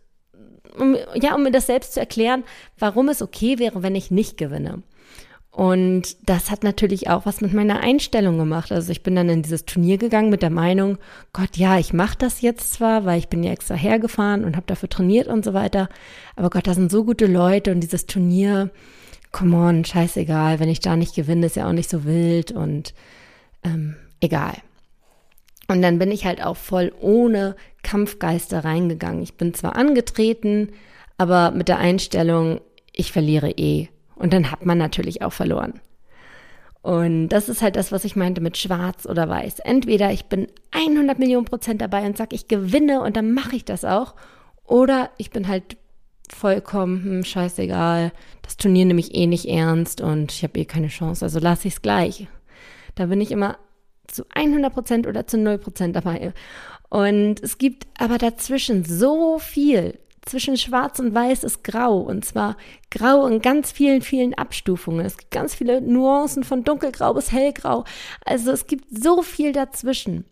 um, 0.78 0.96
ja, 1.14 1.34
um 1.34 1.42
mir 1.42 1.50
das 1.50 1.66
selbst 1.66 1.94
zu 1.94 2.00
erklären, 2.00 2.44
warum 2.78 3.08
es 3.08 3.22
okay 3.22 3.58
wäre, 3.58 3.82
wenn 3.82 3.94
ich 3.94 4.10
nicht 4.10 4.36
gewinne. 4.36 4.82
Und 5.56 6.28
das 6.28 6.50
hat 6.50 6.64
natürlich 6.64 7.08
auch 7.08 7.24
was 7.24 7.40
mit 7.40 7.54
meiner 7.54 7.80
Einstellung 7.80 8.36
gemacht. 8.36 8.72
Also 8.72 8.92
ich 8.92 9.02
bin 9.02 9.16
dann 9.16 9.30
in 9.30 9.40
dieses 9.40 9.64
Turnier 9.64 9.96
gegangen 9.96 10.28
mit 10.28 10.42
der 10.42 10.50
Meinung, 10.50 10.98
Gott, 11.32 11.56
ja, 11.56 11.78
ich 11.78 11.94
mache 11.94 12.18
das 12.18 12.42
jetzt 12.42 12.74
zwar, 12.74 13.06
weil 13.06 13.18
ich 13.18 13.28
bin 13.28 13.42
ja 13.42 13.52
extra 13.52 13.74
hergefahren 13.74 14.44
und 14.44 14.54
habe 14.54 14.66
dafür 14.66 14.90
trainiert 14.90 15.28
und 15.28 15.46
so 15.46 15.54
weiter. 15.54 15.88
Aber 16.36 16.50
Gott, 16.50 16.66
da 16.66 16.74
sind 16.74 16.92
so 16.92 17.04
gute 17.04 17.24
Leute 17.24 17.72
und 17.72 17.80
dieses 17.80 18.04
Turnier, 18.04 18.70
come 19.32 19.56
on, 19.56 19.86
scheißegal, 19.86 20.60
wenn 20.60 20.68
ich 20.68 20.80
da 20.80 20.94
nicht 20.94 21.14
gewinne, 21.14 21.46
ist 21.46 21.56
ja 21.56 21.66
auch 21.66 21.72
nicht 21.72 21.88
so 21.88 22.04
wild 22.04 22.52
und 22.52 22.92
ähm, 23.64 23.96
egal. 24.20 24.56
Und 25.68 25.80
dann 25.80 25.98
bin 25.98 26.10
ich 26.10 26.26
halt 26.26 26.44
auch 26.44 26.58
voll 26.58 26.92
ohne 27.00 27.56
Kampfgeister 27.86 28.64
reingegangen. 28.64 29.22
Ich 29.22 29.34
bin 29.34 29.54
zwar 29.54 29.76
angetreten, 29.76 30.72
aber 31.18 31.52
mit 31.52 31.68
der 31.68 31.78
Einstellung, 31.78 32.60
ich 32.92 33.12
verliere 33.12 33.50
eh 33.50 33.88
Und 34.16 34.32
dann 34.32 34.50
hat 34.50 34.66
man 34.66 34.76
natürlich 34.76 35.22
auch 35.22 35.32
verloren. 35.32 35.80
Und 36.82 37.28
das 37.28 37.48
ist 37.48 37.62
halt 37.62 37.76
das, 37.76 37.92
was 37.92 38.04
ich 38.04 38.16
meinte 38.16 38.40
mit 38.40 38.56
schwarz 38.56 39.06
oder 39.06 39.28
weiß. 39.28 39.60
Entweder 39.60 40.12
ich 40.12 40.26
bin 40.26 40.48
100 40.72 41.18
Millionen 41.18 41.44
Prozent 41.44 41.80
dabei 41.80 42.04
und 42.06 42.16
sage, 42.16 42.34
ich 42.34 42.48
gewinne 42.48 43.02
und 43.02 43.16
dann 43.16 43.32
mache 43.32 43.54
ich 43.54 43.64
das 43.64 43.84
auch. 43.84 44.14
Oder 44.64 45.10
ich 45.16 45.30
bin 45.30 45.46
halt 45.46 45.76
vollkommen 46.28 47.04
hm, 47.04 47.24
scheißegal. 47.24 48.10
Das 48.42 48.56
Turnier 48.56 48.84
nehme 48.84 49.00
ich 49.00 49.14
eh 49.14 49.26
nicht 49.26 49.46
ernst 49.46 50.00
und 50.00 50.32
ich 50.32 50.42
habe 50.42 50.58
eh 50.58 50.64
keine 50.64 50.88
Chance. 50.88 51.24
Also 51.24 51.38
lasse 51.38 51.68
ich 51.68 51.74
es 51.74 51.82
gleich. 51.82 52.26
Da 52.96 53.06
bin 53.06 53.20
ich 53.20 53.30
immer 53.30 53.58
zu 54.08 54.24
100 54.34 54.72
Prozent 54.72 55.06
oder 55.06 55.26
zu 55.26 55.38
0 55.38 55.58
Prozent 55.58 55.94
dabei. 55.94 56.32
Und 56.88 57.42
es 57.42 57.58
gibt 57.58 57.86
aber 57.98 58.18
dazwischen 58.18 58.84
so 58.84 59.38
viel. 59.38 59.98
Zwischen 60.22 60.56
Schwarz 60.56 60.98
und 60.98 61.14
Weiß 61.14 61.44
ist 61.44 61.62
Grau. 61.62 61.98
Und 61.98 62.24
zwar 62.24 62.56
Grau 62.90 63.26
in 63.26 63.40
ganz 63.40 63.70
vielen, 63.70 64.02
vielen 64.02 64.34
Abstufungen. 64.34 65.06
Es 65.06 65.16
gibt 65.16 65.30
ganz 65.30 65.54
viele 65.54 65.80
Nuancen 65.80 66.42
von 66.42 66.64
dunkelgrau 66.64 67.14
bis 67.14 67.30
hellgrau. 67.30 67.84
Also 68.24 68.50
es 68.50 68.66
gibt 68.66 68.86
so 68.90 69.22
viel 69.22 69.52
dazwischen. 69.52 70.24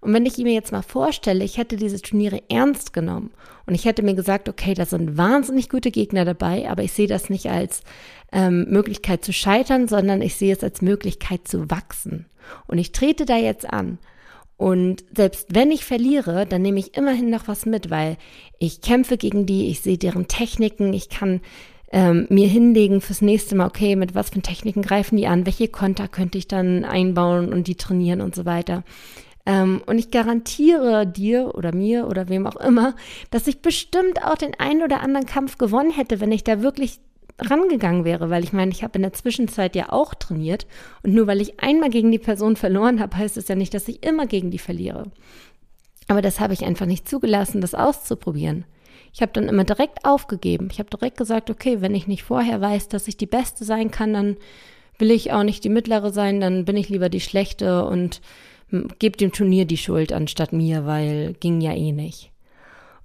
Und 0.00 0.12
wenn 0.12 0.26
ich 0.26 0.38
mir 0.38 0.52
jetzt 0.52 0.70
mal 0.70 0.82
vorstelle, 0.82 1.44
ich 1.44 1.58
hätte 1.58 1.76
diese 1.76 2.00
Turniere 2.00 2.42
ernst 2.48 2.92
genommen 2.92 3.30
und 3.66 3.74
ich 3.74 3.84
hätte 3.84 4.02
mir 4.02 4.14
gesagt, 4.14 4.48
okay, 4.48 4.74
da 4.74 4.86
sind 4.86 5.16
wahnsinnig 5.16 5.68
gute 5.68 5.90
Gegner 5.90 6.24
dabei, 6.24 6.70
aber 6.70 6.84
ich 6.84 6.92
sehe 6.92 7.08
das 7.08 7.30
nicht 7.30 7.46
als 7.46 7.82
ähm, 8.30 8.66
Möglichkeit 8.68 9.24
zu 9.24 9.32
scheitern, 9.32 9.88
sondern 9.88 10.22
ich 10.22 10.36
sehe 10.36 10.54
es 10.54 10.62
als 10.62 10.82
Möglichkeit 10.82 11.48
zu 11.48 11.68
wachsen. 11.70 12.26
Und 12.66 12.78
ich 12.78 12.92
trete 12.92 13.26
da 13.26 13.36
jetzt 13.36 13.68
an. 13.68 13.98
Und 14.58 15.04
selbst 15.16 15.54
wenn 15.54 15.70
ich 15.70 15.84
verliere, 15.84 16.44
dann 16.44 16.62
nehme 16.62 16.80
ich 16.80 16.96
immerhin 16.96 17.30
noch 17.30 17.46
was 17.46 17.64
mit, 17.64 17.90
weil 17.90 18.18
ich 18.58 18.80
kämpfe 18.80 19.16
gegen 19.16 19.46
die, 19.46 19.70
ich 19.70 19.80
sehe 19.80 19.98
deren 19.98 20.26
Techniken, 20.26 20.92
ich 20.92 21.08
kann 21.08 21.40
ähm, 21.92 22.26
mir 22.28 22.48
hinlegen 22.48 23.00
fürs 23.00 23.22
nächste 23.22 23.54
Mal, 23.54 23.68
okay, 23.68 23.94
mit 23.94 24.16
was 24.16 24.30
für 24.30 24.42
Techniken 24.42 24.82
greifen 24.82 25.16
die 25.16 25.28
an, 25.28 25.46
welche 25.46 25.68
Konter 25.68 26.08
könnte 26.08 26.38
ich 26.38 26.48
dann 26.48 26.84
einbauen 26.84 27.52
und 27.52 27.68
die 27.68 27.76
trainieren 27.76 28.20
und 28.20 28.34
so 28.34 28.44
weiter. 28.44 28.82
Ähm, 29.46 29.80
und 29.86 29.96
ich 29.96 30.10
garantiere 30.10 31.06
dir 31.06 31.54
oder 31.54 31.72
mir 31.72 32.08
oder 32.08 32.28
wem 32.28 32.46
auch 32.48 32.56
immer, 32.56 32.96
dass 33.30 33.46
ich 33.46 33.62
bestimmt 33.62 34.24
auch 34.24 34.36
den 34.36 34.58
einen 34.58 34.82
oder 34.82 35.00
anderen 35.00 35.26
Kampf 35.26 35.56
gewonnen 35.56 35.92
hätte, 35.92 36.20
wenn 36.20 36.32
ich 36.32 36.42
da 36.42 36.62
wirklich 36.62 36.98
rangegangen 37.38 38.04
wäre, 38.04 38.30
weil 38.30 38.44
ich 38.44 38.52
meine, 38.52 38.70
ich 38.70 38.82
habe 38.82 38.96
in 38.96 39.02
der 39.02 39.12
Zwischenzeit 39.12 39.76
ja 39.76 39.92
auch 39.92 40.14
trainiert 40.14 40.66
und 41.02 41.14
nur 41.14 41.26
weil 41.26 41.40
ich 41.40 41.60
einmal 41.60 41.90
gegen 41.90 42.10
die 42.10 42.18
Person 42.18 42.56
verloren 42.56 43.00
habe, 43.00 43.16
heißt 43.16 43.36
es 43.36 43.48
ja 43.48 43.54
nicht, 43.54 43.74
dass 43.74 43.88
ich 43.88 44.04
immer 44.04 44.26
gegen 44.26 44.50
die 44.50 44.58
verliere. 44.58 45.04
Aber 46.08 46.22
das 46.22 46.40
habe 46.40 46.54
ich 46.54 46.64
einfach 46.64 46.86
nicht 46.86 47.08
zugelassen, 47.08 47.60
das 47.60 47.74
auszuprobieren. 47.74 48.64
Ich 49.12 49.22
habe 49.22 49.32
dann 49.32 49.48
immer 49.48 49.64
direkt 49.64 50.04
aufgegeben. 50.04 50.68
Ich 50.70 50.78
habe 50.78 50.90
direkt 50.90 51.16
gesagt, 51.16 51.50
okay, 51.50 51.80
wenn 51.80 51.94
ich 51.94 52.06
nicht 52.06 52.22
vorher 52.22 52.60
weiß, 52.60 52.88
dass 52.88 53.08
ich 53.08 53.16
die 53.16 53.26
Beste 53.26 53.64
sein 53.64 53.90
kann, 53.90 54.12
dann 54.12 54.36
will 54.98 55.10
ich 55.10 55.32
auch 55.32 55.42
nicht 55.42 55.64
die 55.64 55.68
Mittlere 55.70 56.12
sein, 56.12 56.40
dann 56.40 56.64
bin 56.64 56.76
ich 56.76 56.88
lieber 56.88 57.08
die 57.08 57.20
Schlechte 57.20 57.84
und 57.84 58.20
gebe 58.98 59.16
dem 59.16 59.32
Turnier 59.32 59.64
die 59.64 59.76
Schuld 59.76 60.12
anstatt 60.12 60.52
mir, 60.52 60.86
weil 60.86 61.34
ging 61.40 61.60
ja 61.60 61.72
eh 61.72 61.92
nicht. 61.92 62.30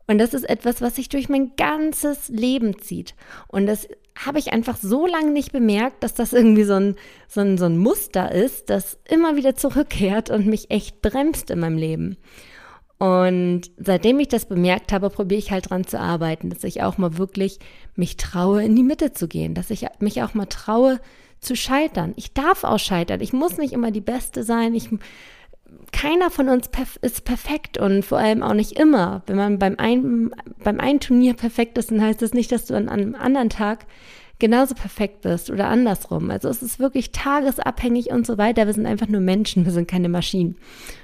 Und 0.08 0.18
das 0.18 0.34
ist 0.34 0.50
etwas, 0.50 0.82
was 0.82 0.96
sich 0.96 1.08
durch 1.08 1.30
mein 1.30 1.56
ganzes 1.56 2.28
Leben 2.28 2.80
zieht. 2.80 3.16
Und 3.48 3.68
das 3.68 3.88
habe 4.16 4.40
ich 4.40 4.54
einfach 4.54 4.78
so 4.78 5.08
lange 5.08 5.32
nicht 5.32 5.52
bemerkt, 5.52 6.04
dass 6.04 6.14
das 6.14 6.34
irgendwie 6.34 6.64
so 6.64 6.74
ein, 6.74 6.96
so, 7.28 7.42
ein, 7.42 7.58
so 7.58 7.66
ein 7.66 7.78
Muster 7.78 8.32
ist, 8.32 8.70
das 8.70 9.00
immer 9.10 9.36
wieder 9.36 9.56
zurückkehrt 9.56 10.30
und 10.30 10.46
mich 10.46 10.70
echt 10.72 11.02
bremst 11.02 11.50
in 11.50 11.60
meinem 11.60 11.78
Leben. 11.78 12.18
Und 13.00 13.72
seitdem 13.78 14.20
ich 14.20 14.30
das 14.30 14.46
bemerkt 14.46 14.94
habe, 14.94 15.10
probiere 15.10 15.40
ich 15.40 15.52
halt 15.52 15.70
dran 15.70 15.86
zu 15.86 16.00
arbeiten, 16.00 16.50
dass 16.50 16.64
ich 16.64 16.84
auch 16.84 16.98
mal 16.98 17.18
wirklich 17.18 17.60
mich 17.96 18.18
traue, 18.18 18.64
in 18.64 18.76
die 18.76 18.84
Mitte 18.84 19.12
zu 19.12 19.28
gehen, 19.28 19.56
dass 19.56 19.72
ich 19.72 19.86
mich 20.00 20.22
auch 20.22 20.34
mal 20.34 20.46
traue, 20.46 21.00
zu 21.44 21.56
scheitern. 21.56 22.14
Ich 22.16 22.34
darf 22.34 22.64
auch 22.64 22.80
scheitern. 22.80 23.22
Ich 23.22 23.34
muss 23.34 23.58
nicht 23.58 23.74
immer 23.74 23.92
die 23.92 24.02
Beste 24.02 24.44
sein. 24.44 24.74
Ich 24.74 24.90
keiner 26.04 26.30
von 26.30 26.50
uns 26.50 26.68
perf 26.68 27.00
ist 27.02 27.24
perfekt 27.24 27.78
und 27.78 28.04
vor 28.04 28.18
allem 28.18 28.44
auch 28.44 28.54
nicht 28.54 28.78
immer. 28.78 29.24
Wenn 29.26 29.38
man 29.38 29.58
beim 29.58 29.76
einen, 29.78 30.32
beim 30.62 30.82
einen 30.82 31.00
Turnier 31.00 31.34
perfekt 31.34 31.78
ist, 31.78 31.92
dann 31.92 32.02
heißt 32.02 32.22
das 32.22 32.34
nicht, 32.34 32.52
dass 32.52 32.66
du 32.66 32.76
an 32.76 32.90
einem 32.90 33.16
anderen 33.16 33.50
Tag 33.50 33.86
genauso 34.38 34.76
perfekt 34.76 35.22
bist 35.22 35.50
oder 35.50 35.70
andersrum. 35.70 36.30
Also 36.30 36.50
es 36.50 36.62
ist 36.62 36.78
wirklich 36.78 37.14
tagesabhängig 37.14 38.12
und 38.12 38.28
so 38.28 38.38
weiter. 38.38 38.66
Wir 38.66 38.74
sind 38.74 38.86
einfach 38.86 39.08
nur 39.08 39.22
Menschen, 39.22 39.64
wir 39.64 39.72
sind 39.72 39.88
keine 39.88 40.10
Maschinen. 40.10 40.58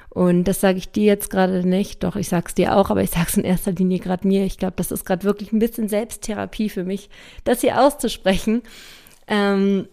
Und 0.09 0.43
das 0.43 0.59
sage 0.59 0.79
ich 0.79 0.91
dir 0.91 1.05
jetzt 1.05 1.29
gerade 1.29 1.65
nicht, 1.65 2.03
doch 2.03 2.17
ich 2.17 2.27
sage 2.27 2.47
es 2.49 2.55
dir 2.55 2.75
auch, 2.75 2.89
aber 2.89 3.01
ich 3.01 3.11
sage 3.11 3.27
es 3.29 3.37
in 3.37 3.45
erster 3.45 3.71
Linie 3.71 3.99
gerade 3.99 4.27
mir. 4.27 4.43
Ich 4.43 4.57
glaube, 4.57 4.73
das 4.75 4.91
ist 4.91 5.05
gerade 5.05 5.23
wirklich 5.23 5.53
ein 5.53 5.59
bisschen 5.59 5.87
Selbsttherapie 5.87 6.67
für 6.67 6.83
mich, 6.83 7.09
das 7.45 7.61
hier 7.61 7.81
auszusprechen. 7.81 8.63
Ähm, 9.29 9.87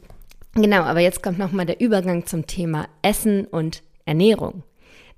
genau, 0.55 0.83
aber 0.83 0.99
jetzt 0.99 1.23
kommt 1.23 1.39
nochmal 1.39 1.67
der 1.67 1.81
Übergang 1.81 2.27
zum 2.27 2.49
Thema 2.49 2.89
Essen 3.03 3.45
und 3.45 3.85
Ernährung. 4.05 4.65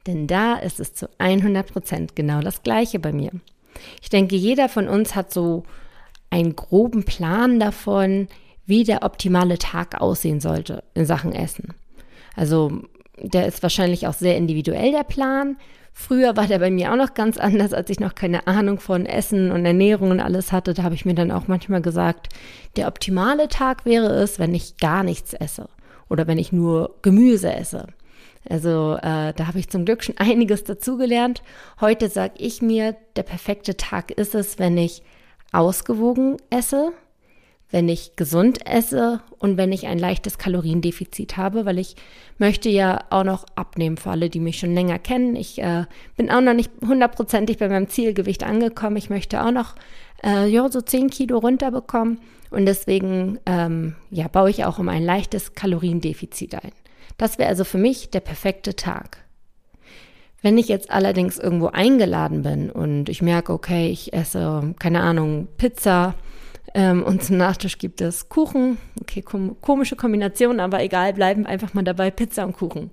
Denn 0.09 0.27
da 0.27 0.55
ist 0.55 0.81
es 0.81 0.95
zu 0.95 1.07
100 1.19 1.71
Prozent 1.71 2.17
genau 2.17 2.41
das 2.41 2.63
Gleiche 2.63 2.99
bei 2.99 3.13
mir. 3.13 3.31
Ich 4.01 4.09
denke, 4.09 4.37
jeder 4.37 4.71
von 4.71 4.89
uns 4.89 5.15
hat 5.15 5.31
so 5.31 5.65
einen 6.31 6.57
groben 6.57 7.05
Plan 7.05 7.61
davon, 7.61 8.27
wie 8.65 8.85
der 8.85 9.03
optimale 9.03 9.59
Tag 9.59 10.01
aussehen 10.01 10.41
sollte 10.41 10.83
in 10.95 11.05
Sachen 11.05 11.35
Essen. 11.35 11.75
Also 12.35 12.73
der 13.21 13.47
ist 13.47 13.63
wahrscheinlich 13.63 14.07
auch 14.07 14.15
sehr 14.15 14.39
individuell, 14.39 14.93
der 14.93 15.05
Plan. 15.05 15.59
Früher 15.93 16.39
war 16.39 16.47
der 16.47 16.59
bei 16.59 16.71
mir 16.71 16.91
auch 16.91 16.97
noch 16.97 17.13
ganz 17.13 17.37
anders, 17.37 17.75
als 17.75 17.91
ich 17.91 18.01
noch 18.01 18.15
keine 18.15 18.47
Ahnung 18.47 18.81
von 18.81 19.05
Essen 19.05 19.53
und 19.53 19.67
Ernährung 19.67 20.11
und 20.11 20.21
alles 20.21 20.53
hatte. 20.53 20.73
Da 20.73 20.85
habe 20.85 20.95
ich 20.95 21.05
mir 21.05 21.15
dann 21.15 21.31
auch 21.31 21.49
manchmal 21.49 21.83
gesagt, 21.83 22.29
der 22.77 22.89
optimale 22.89 23.49
Tag 23.49 23.85
wäre 23.85 24.23
es, 24.23 24.39
wenn 24.39 24.55
ich 24.55 24.79
gar 24.79 25.03
nichts 25.03 25.35
esse 25.35 25.69
oder 26.09 26.27
wenn 26.27 26.39
ich 26.39 26.51
nur 26.51 26.95
Gemüse 27.03 27.53
esse. 27.53 27.89
Also 28.49 28.97
äh, 28.97 29.33
da 29.33 29.47
habe 29.47 29.59
ich 29.59 29.69
zum 29.69 29.85
Glück 29.85 30.05
schon 30.05 30.17
einiges 30.19 30.65
dazugelernt. 30.65 31.43
Heute 31.81 32.09
sage 32.09 32.35
ich 32.39 32.63
mir, 32.63 32.97
der 33.17 33.23
perfekte 33.23 33.77
Tag 33.77 34.11
ist 34.11 34.35
es, 34.35 34.59
wenn 34.59 34.77
ich 34.77 35.03
ausgewogen 35.53 36.37
esse, 36.51 36.93
wenn 37.71 37.89
ich 37.89 38.17
gesund 38.17 38.67
esse 38.67 39.21
und 39.39 39.57
wenn 39.57 39.73
ich 39.73 39.87
ein 39.87 39.99
leichtes 39.99 40.39
Kaloriendefizit 40.39 41.37
habe, 41.37 41.67
weil 41.67 41.79
ich 41.79 41.97
möchte 42.39 42.69
ja 42.71 43.05
auch 43.11 43.25
noch 43.25 43.45
abnehmen 43.57 43.99
für 43.99 44.11
alle, 44.11 44.31
die 44.31 44.41
mich 44.41 44.59
schon 44.59 44.75
länger 44.75 44.99
kennen. 44.99 45.37
Ich 45.37 45.61
äh, 45.61 45.85
bin 46.17 46.31
auch 46.31 46.41
noch 46.41 46.55
nicht 46.55 46.71
hundertprozentig 46.81 47.59
bei 47.59 47.69
meinem 47.69 47.89
Zielgewicht 47.89 48.43
angekommen. 48.43 48.97
Ich 48.97 49.11
möchte 49.11 49.43
auch 49.43 49.51
noch 49.51 49.75
äh, 50.25 50.49
ja, 50.49 50.69
so 50.71 50.81
10 50.81 51.11
Kilo 51.11 51.39
runterbekommen 51.39 52.19
und 52.51 52.67
deswegen 52.67 53.39
ähm, 53.45 53.97
ja, 54.11 54.29
baue 54.29 54.51
ich 54.51 54.65
auch 54.65 54.79
um 54.79 54.89
ein 54.89 55.05
leichtes 55.05 55.55
Kaloriendefizit 55.55 56.55
ein. 56.55 56.73
Das 57.19 57.37
wäre 57.37 57.51
also 57.51 57.65
für 57.65 57.79
mich 57.79 58.11
der 58.11 58.21
perfekte 58.21 58.75
Tag. 58.75 59.19
Wenn 60.41 60.57
ich 60.57 60.69
jetzt 60.69 60.91
allerdings 60.91 61.37
irgendwo 61.37 61.67
eingeladen 61.67 62.43
bin 62.43 62.71
und 62.71 63.09
ich 63.09 63.23
merke, 63.23 63.53
okay, 63.53 63.91
ich 63.91 64.13
esse, 64.13 64.75
keine 64.79 65.03
Ahnung, 65.03 65.49
Pizza 65.59 66.15
ähm, 66.75 67.03
und 67.03 67.25
zum 67.25 67.37
Nachtisch 67.37 67.79
gibt 67.79 68.01
es 68.01 68.29
Kuchen, 68.29 68.79
okay, 69.01 69.21
kom 69.21 69.61
komische 69.61 69.97
Kombination, 69.97 70.61
aber 70.61 70.81
egal, 70.81 71.13
bleiben 71.13 71.45
einfach 71.45 71.75
mal 71.75 71.83
dabei, 71.83 72.13
Pizza 72.13 72.45
und 72.45 72.53
Kuchen. 72.57 72.91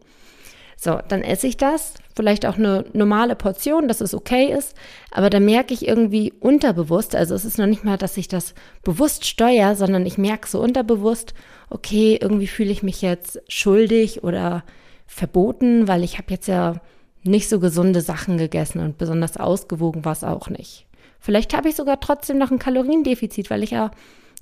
So, 0.78 1.00
dann 1.08 1.22
esse 1.22 1.48
ich 1.48 1.58
das, 1.58 1.94
vielleicht 2.16 2.46
auch 2.46 2.58
eine 2.58 2.86
normale 2.94 3.36
Portion, 3.36 3.88
dass 3.88 4.02
es 4.02 4.14
okay 4.14 4.52
ist, 4.52 4.76
aber 5.12 5.30
da 5.30 5.40
merke 5.40 5.74
ich 5.74 5.88
irgendwie 5.88 6.34
unterbewusst, 6.40 7.16
also 7.16 7.34
es 7.34 7.46
ist 7.46 7.58
noch 7.58 7.66
nicht 7.66 7.84
mal, 7.84 7.98
dass 7.98 8.18
ich 8.18 8.28
das 8.28 8.54
bewusst 8.84 9.26
steuere, 9.26 9.76
sondern 9.76 10.06
ich 10.06 10.18
merke 10.18 10.48
so 10.48 10.62
unterbewusst, 10.62 11.34
okay, 11.70 12.20
irgendwie 12.22 12.48
fühle 12.48 12.72
ich 12.72 12.84
mich 12.84 13.02
jetzt 13.02 13.42
schuldig 13.48 14.24
oder 14.24 14.64
verboten, 15.08 15.88
weil 15.88 16.04
ich 16.04 16.18
habe 16.18 16.32
jetzt 16.32 16.48
ja 16.48 16.76
nicht 17.24 17.50
so 17.50 17.60
gesunde 17.60 18.02
Sachen 18.02 18.38
gegessen 18.38 18.80
und 18.80 18.98
besonders 18.98 19.38
ausgewogen 19.38 20.06
war 20.06 20.12
es 20.12 20.24
auch 20.24 20.50
nicht. 20.50 20.86
Vielleicht 21.20 21.56
habe 21.56 21.70
ich 21.70 21.76
sogar 21.76 22.00
trotzdem 22.00 22.38
noch 22.38 22.52
ein 22.52 22.60
Kaloriendefizit, 22.60 23.50
weil 23.50 23.64
ich 23.64 23.72
ja 23.72 23.92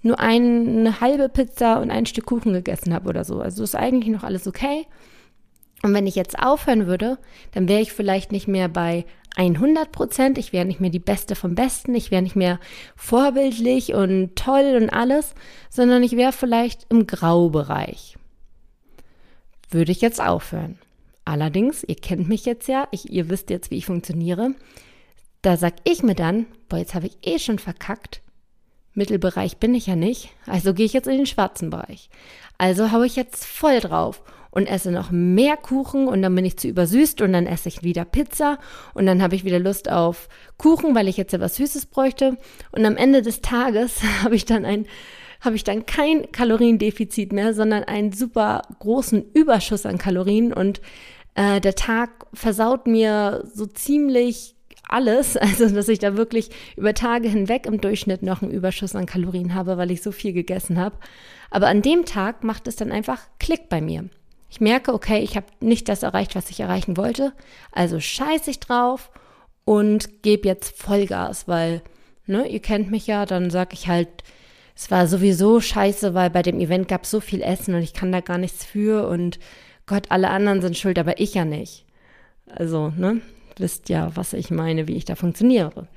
nur 0.02 0.20
eine 0.20 1.00
halbe 1.00 1.30
Pizza 1.30 1.80
und 1.80 1.92
ein 1.92 2.06
Stück 2.06 2.26
Kuchen 2.26 2.52
gegessen 2.52 2.94
habe 2.94 3.08
oder 3.08 3.24
so. 3.24 3.40
Also 3.40 3.64
ist 3.64 3.76
eigentlich 3.76 4.14
noch 4.14 4.24
alles 4.24 4.48
okay. 4.48 4.86
Und 5.84 5.94
wenn 5.94 6.08
ich 6.08 6.16
jetzt 6.16 6.40
aufhören 6.40 6.88
würde, 6.88 7.20
dann 7.52 7.68
wäre 7.68 7.82
ich 7.82 7.92
vielleicht 7.92 8.32
nicht 8.32 8.48
mehr 8.48 8.70
bei 8.70 9.06
100 9.36 9.92
Prozent, 9.92 10.38
ich 10.38 10.54
wäre 10.54 10.66
nicht 10.66 10.80
mehr 10.80 10.90
die 10.90 11.00
Beste 11.00 11.36
vom 11.36 11.56
Besten, 11.56 11.94
ich 11.94 12.10
wäre 12.10 12.22
nicht 12.22 12.38
mehr 12.38 12.60
vorbildlich 12.96 13.94
und 13.94 14.36
toll 14.36 14.80
und 14.82 14.90
alles, 14.90 15.36
sondern 15.70 16.02
ich 16.02 16.16
wäre 16.16 16.32
vielleicht 16.32 16.86
im 16.90 17.06
Graubereich. 17.06 18.18
Würde 19.70 19.92
ich 19.92 20.02
jetzt 20.02 20.22
aufhören. 20.22 20.80
Allerdings, 21.26 21.84
ihr 21.84 21.96
kennt 21.96 22.30
mich 22.30 22.46
jetzt 22.46 22.68
ja, 22.68 22.88
ich, 22.92 23.12
ihr 23.12 23.30
wisst 23.30 23.50
jetzt, 23.50 23.70
wie 23.70 23.78
ich 23.78 23.86
funktioniere. 23.86 24.52
Da 25.42 25.58
sag 25.58 25.74
ich 25.84 26.02
mir 26.02 26.16
dann, 26.16 26.46
boah, 26.70 26.78
jetzt 26.78 26.96
habe 26.96 27.08
ich 27.08 27.18
eh 27.24 27.40
schon 27.40 27.60
verkackt. 27.60 28.22
Mittelbereich 28.94 29.58
bin 29.58 29.74
ich 29.76 29.88
ja 29.88 29.98
nicht, 29.98 30.30
also 30.46 30.74
gehe 30.74 30.86
ich 30.86 30.94
jetzt 30.94 31.08
in 31.08 31.18
den 31.18 31.26
schwarzen 31.26 31.70
Bereich. 31.72 32.10
Also 32.58 32.92
haue 32.92 33.08
ich 33.08 33.16
jetzt 33.18 33.44
voll 33.44 33.80
drauf 33.80 34.22
und 34.54 34.68
esse 34.68 34.92
noch 34.92 35.10
mehr 35.10 35.58
Kuchen 35.58 36.08
und 36.08 36.22
dann 36.22 36.36
bin 36.36 36.46
ich 36.46 36.58
zu 36.58 36.68
übersüßt 36.68 37.22
und 37.22 37.34
dann 37.34 37.48
esse 37.48 37.70
ich 37.70 37.82
wieder 37.82 38.06
Pizza 38.06 38.60
und 38.94 39.08
dann 39.08 39.22
habe 39.24 39.36
ich 39.36 39.44
wieder 39.44 39.60
Lust 39.60 39.90
auf 39.90 40.30
Kuchen, 40.58 40.94
weil 40.94 41.08
ich 41.08 41.18
jetzt 41.18 41.34
ja 41.34 41.40
was 41.40 41.56
Süßes 41.56 41.88
bräuchte 41.88 42.38
und 42.72 42.86
am 42.86 42.96
Ende 42.96 43.24
des 43.24 43.42
Tages 43.42 44.02
habe 44.24 44.36
ich 44.36 44.46
dann 44.46 44.64
ein 44.64 44.86
habe 45.42 45.58
ich 45.58 45.66
dann 45.66 45.86
kein 45.86 46.32
Kaloriendefizit 46.32 47.34
mehr, 47.34 47.54
sondern 47.54 47.84
einen 47.84 48.14
super 48.14 48.62
großen 48.80 49.26
Überschuss 49.34 49.86
an 49.86 49.98
Kalorien 49.98 50.54
und 50.54 50.80
äh, 51.36 51.60
der 51.60 51.76
Tag 51.76 52.28
versaut 52.34 52.88
mir 52.88 53.44
so 53.54 53.66
ziemlich 53.66 54.56
alles, 54.88 55.36
also 55.38 55.68
dass 55.68 55.90
ich 55.90 56.00
da 56.00 56.16
wirklich 56.16 56.50
über 56.78 56.94
Tage 56.94 57.28
hinweg 57.28 57.66
im 57.66 57.82
Durchschnitt 57.82 58.24
noch 58.24 58.42
einen 58.42 58.52
Überschuss 58.52 58.96
an 58.96 59.06
Kalorien 59.06 59.54
habe, 59.54 59.76
weil 59.78 59.92
ich 59.92 60.02
so 60.02 60.14
viel 60.14 60.32
gegessen 60.32 60.80
habe. 60.80 60.96
Aber 61.50 61.68
an 61.68 61.82
dem 61.82 62.06
Tag 62.06 62.46
macht 62.46 62.68
es 62.68 62.78
dann 62.78 62.94
einfach 62.94 63.20
Klick 63.38 63.68
bei 63.68 63.82
mir. 63.82 64.06
Ich 64.54 64.62
merke, 64.62 64.94
okay, 64.94 65.18
ich 65.24 65.36
habe 65.36 65.48
nicht 65.62 65.90
das 65.90 66.04
erreicht, 66.04 66.36
was 66.36 66.52
ich 66.52 66.60
erreichen 66.60 66.96
wollte, 66.96 67.34
also 67.72 68.00
scheiße 68.00 68.52
ich 68.52 68.60
drauf 68.60 69.10
und 69.66 70.22
gebe 70.22 70.48
jetzt 70.48 70.78
Vollgas, 70.80 71.48
weil, 71.48 71.82
ne, 72.28 72.48
ihr 72.48 72.60
kennt 72.60 72.92
mich 72.92 73.08
ja, 73.08 73.26
dann 73.26 73.50
sage 73.50 73.72
ich 73.74 73.88
halt, 73.88 74.10
es 74.76 74.92
war 74.92 75.08
sowieso 75.08 75.60
scheiße, 75.60 76.14
weil 76.14 76.30
bei 76.30 76.44
dem 76.44 76.60
Event 76.60 76.88
gab 76.88 77.06
es 77.06 77.10
so 77.10 77.20
viel 77.20 77.42
Essen 77.42 77.74
und 77.74 77.82
ich 77.82 77.94
kann 77.94 78.12
da 78.12 78.20
gar 78.20 78.38
nichts 78.38 78.64
für 78.64 79.08
und 79.08 79.40
Gott, 79.88 80.12
alle 80.12 80.30
anderen 80.30 80.62
sind 80.62 80.78
schuld, 80.78 81.00
aber 81.00 81.20
ich 81.20 81.34
ja 81.34 81.46
nicht. 81.46 81.88
Also, 82.46 82.90
ne, 82.96 83.22
wisst 83.58 83.90
ja, 83.90 84.16
was 84.16 84.34
ich 84.34 84.52
meine, 84.52 84.88
wie 84.88 84.98
ich 84.98 85.06
da 85.06 85.16
funktioniere. 85.16 85.88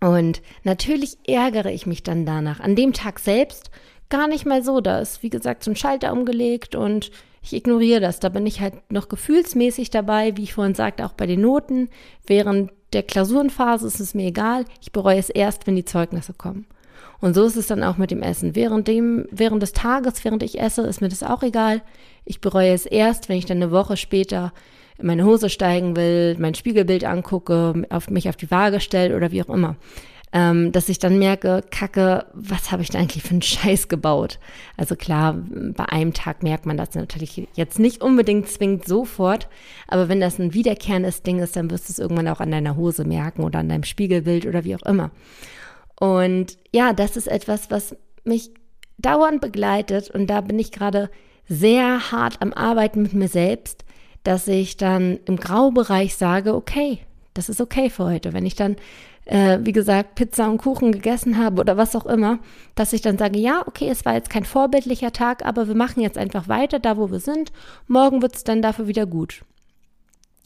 Und 0.00 0.40
natürlich 0.64 1.18
ärgere 1.26 1.70
ich 1.70 1.84
mich 1.84 2.02
dann 2.02 2.24
danach. 2.24 2.60
An 2.60 2.76
dem 2.76 2.94
Tag 2.94 3.18
selbst 3.18 3.70
gar 4.08 4.26
nicht 4.26 4.46
mal 4.46 4.64
so. 4.64 4.80
Da 4.80 5.00
ist, 5.00 5.22
wie 5.22 5.28
gesagt, 5.28 5.64
so 5.64 5.70
ein 5.70 5.76
Schalter 5.76 6.14
umgelegt 6.14 6.74
und 6.74 7.10
ich 7.42 7.52
ignoriere 7.54 8.00
das. 8.00 8.20
Da 8.20 8.28
bin 8.28 8.46
ich 8.46 8.60
halt 8.60 8.74
noch 8.90 9.08
gefühlsmäßig 9.08 9.90
dabei, 9.90 10.36
wie 10.36 10.42
ich 10.42 10.54
vorhin 10.54 10.74
sagte, 10.74 11.04
auch 11.04 11.12
bei 11.12 11.26
den 11.26 11.40
Noten. 11.40 11.88
Während 12.26 12.70
der 12.92 13.02
Klausurenphase 13.02 13.86
ist 13.86 14.00
es 14.00 14.14
mir 14.14 14.26
egal. 14.26 14.64
Ich 14.80 14.92
bereue 14.92 15.18
es 15.18 15.30
erst, 15.30 15.66
wenn 15.66 15.76
die 15.76 15.84
Zeugnisse 15.84 16.32
kommen. 16.32 16.66
Und 17.20 17.34
so 17.34 17.44
ist 17.44 17.56
es 17.56 17.66
dann 17.66 17.82
auch 17.82 17.96
mit 17.96 18.10
dem 18.10 18.22
Essen. 18.22 18.54
Während, 18.54 18.86
dem, 18.86 19.26
während 19.30 19.62
des 19.62 19.72
Tages, 19.72 20.24
während 20.24 20.42
ich 20.42 20.60
esse, 20.60 20.82
ist 20.82 21.00
mir 21.00 21.08
das 21.08 21.22
auch 21.22 21.42
egal. 21.42 21.82
Ich 22.24 22.40
bereue 22.40 22.72
es 22.72 22.86
erst, 22.86 23.28
wenn 23.28 23.38
ich 23.38 23.46
dann 23.46 23.58
eine 23.58 23.72
Woche 23.72 23.96
später 23.96 24.52
in 24.98 25.06
meine 25.06 25.24
Hose 25.24 25.48
steigen 25.48 25.96
will, 25.96 26.36
mein 26.38 26.54
Spiegelbild 26.54 27.04
angucke, 27.04 27.86
auf 27.90 28.10
mich 28.10 28.28
auf 28.28 28.36
die 28.36 28.50
Waage 28.50 28.80
stelle 28.80 29.16
oder 29.16 29.30
wie 29.30 29.42
auch 29.42 29.48
immer. 29.48 29.76
Ähm, 30.30 30.72
dass 30.72 30.90
ich 30.90 30.98
dann 30.98 31.18
merke, 31.18 31.62
Kacke, 31.70 32.26
was 32.34 32.70
habe 32.70 32.82
ich 32.82 32.90
da 32.90 32.98
eigentlich 32.98 33.22
für 33.22 33.30
einen 33.30 33.42
Scheiß 33.42 33.88
gebaut? 33.88 34.38
Also 34.76 34.94
klar, 34.94 35.36
bei 35.48 35.86
einem 35.86 36.12
Tag 36.12 36.42
merkt 36.42 36.66
man 36.66 36.76
das 36.76 36.94
natürlich 36.94 37.48
jetzt 37.54 37.78
nicht 37.78 38.02
unbedingt 38.02 38.48
zwingend 38.48 38.86
sofort, 38.86 39.48
aber 39.86 40.10
wenn 40.10 40.20
das 40.20 40.38
ein 40.38 40.52
wiederkehrendes 40.52 41.22
Ding 41.22 41.38
ist, 41.38 41.56
dann 41.56 41.70
wirst 41.70 41.88
du 41.88 41.92
es 41.92 41.98
irgendwann 41.98 42.28
auch 42.28 42.40
an 42.40 42.50
deiner 42.50 42.76
Hose 42.76 43.04
merken 43.04 43.42
oder 43.42 43.60
an 43.60 43.70
deinem 43.70 43.84
Spiegelbild 43.84 44.44
oder 44.44 44.64
wie 44.64 44.76
auch 44.76 44.82
immer. 44.82 45.10
Und 45.98 46.58
ja, 46.72 46.92
das 46.92 47.16
ist 47.16 47.26
etwas, 47.26 47.70
was 47.70 47.96
mich 48.24 48.50
dauernd 48.98 49.40
begleitet 49.40 50.10
und 50.10 50.28
da 50.28 50.42
bin 50.42 50.58
ich 50.58 50.72
gerade 50.72 51.10
sehr 51.48 52.12
hart 52.12 52.42
am 52.42 52.52
Arbeiten 52.52 53.02
mit 53.02 53.14
mir 53.14 53.28
selbst, 53.28 53.84
dass 54.22 54.46
ich 54.48 54.76
dann 54.76 55.18
im 55.24 55.36
Graubereich 55.36 56.16
sage, 56.16 56.54
okay, 56.54 56.98
das 57.34 57.48
ist 57.48 57.60
okay 57.60 57.88
für 57.88 58.04
heute. 58.04 58.32
Wenn 58.32 58.46
ich 58.46 58.56
dann, 58.56 58.76
äh, 59.28 59.58
wie 59.60 59.72
gesagt, 59.72 60.14
Pizza 60.14 60.48
und 60.48 60.58
Kuchen 60.58 60.90
gegessen 60.90 61.36
habe 61.38 61.60
oder 61.60 61.76
was 61.76 61.94
auch 61.94 62.06
immer, 62.06 62.38
dass 62.74 62.94
ich 62.94 63.02
dann 63.02 63.18
sage, 63.18 63.38
ja, 63.38 63.62
okay, 63.66 63.88
es 63.90 64.04
war 64.04 64.14
jetzt 64.14 64.30
kein 64.30 64.44
vorbildlicher 64.44 65.12
Tag, 65.12 65.44
aber 65.44 65.68
wir 65.68 65.74
machen 65.74 66.00
jetzt 66.00 66.16
einfach 66.16 66.48
weiter 66.48 66.78
da, 66.78 66.96
wo 66.96 67.10
wir 67.10 67.20
sind. 67.20 67.52
Morgen 67.86 68.22
wird 68.22 68.36
es 68.36 68.44
dann 68.44 68.62
dafür 68.62 68.88
wieder 68.88 69.04
gut. 69.04 69.42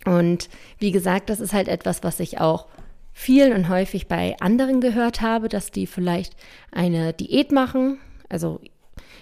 Und 0.04 0.48
wie 0.78 0.90
gesagt, 0.90 1.30
das 1.30 1.38
ist 1.38 1.52
halt 1.52 1.68
etwas, 1.68 2.02
was 2.02 2.18
ich 2.18 2.40
auch 2.40 2.66
viel 3.12 3.52
und 3.52 3.68
häufig 3.68 4.08
bei 4.08 4.36
anderen 4.40 4.80
gehört 4.80 5.20
habe, 5.20 5.48
dass 5.48 5.70
die 5.70 5.86
vielleicht 5.86 6.34
eine 6.72 7.12
Diät 7.12 7.52
machen. 7.52 7.98
Also 8.28 8.60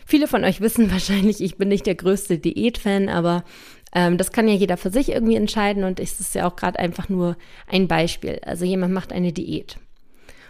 viele 0.06 0.26
von 0.26 0.42
euch 0.42 0.62
wissen 0.62 0.90
wahrscheinlich, 0.92 1.42
ich 1.42 1.58
bin 1.58 1.68
nicht 1.68 1.84
der 1.84 1.96
größte 1.96 2.38
Diätfan, 2.38 3.10
aber 3.10 3.44
ähm, 3.92 4.18
das 4.18 4.32
kann 4.32 4.48
ja 4.48 4.54
jeder 4.54 4.76
für 4.76 4.90
sich 4.90 5.10
irgendwie 5.10 5.36
entscheiden 5.36 5.84
und 5.84 6.00
es 6.00 6.20
ist 6.20 6.34
ja 6.34 6.46
auch 6.46 6.56
gerade 6.56 6.78
einfach 6.78 7.08
nur 7.08 7.36
ein 7.66 7.88
Beispiel. 7.88 8.40
Also 8.44 8.64
jemand 8.64 8.92
macht 8.94 9.12
eine 9.12 9.32
Diät. 9.32 9.76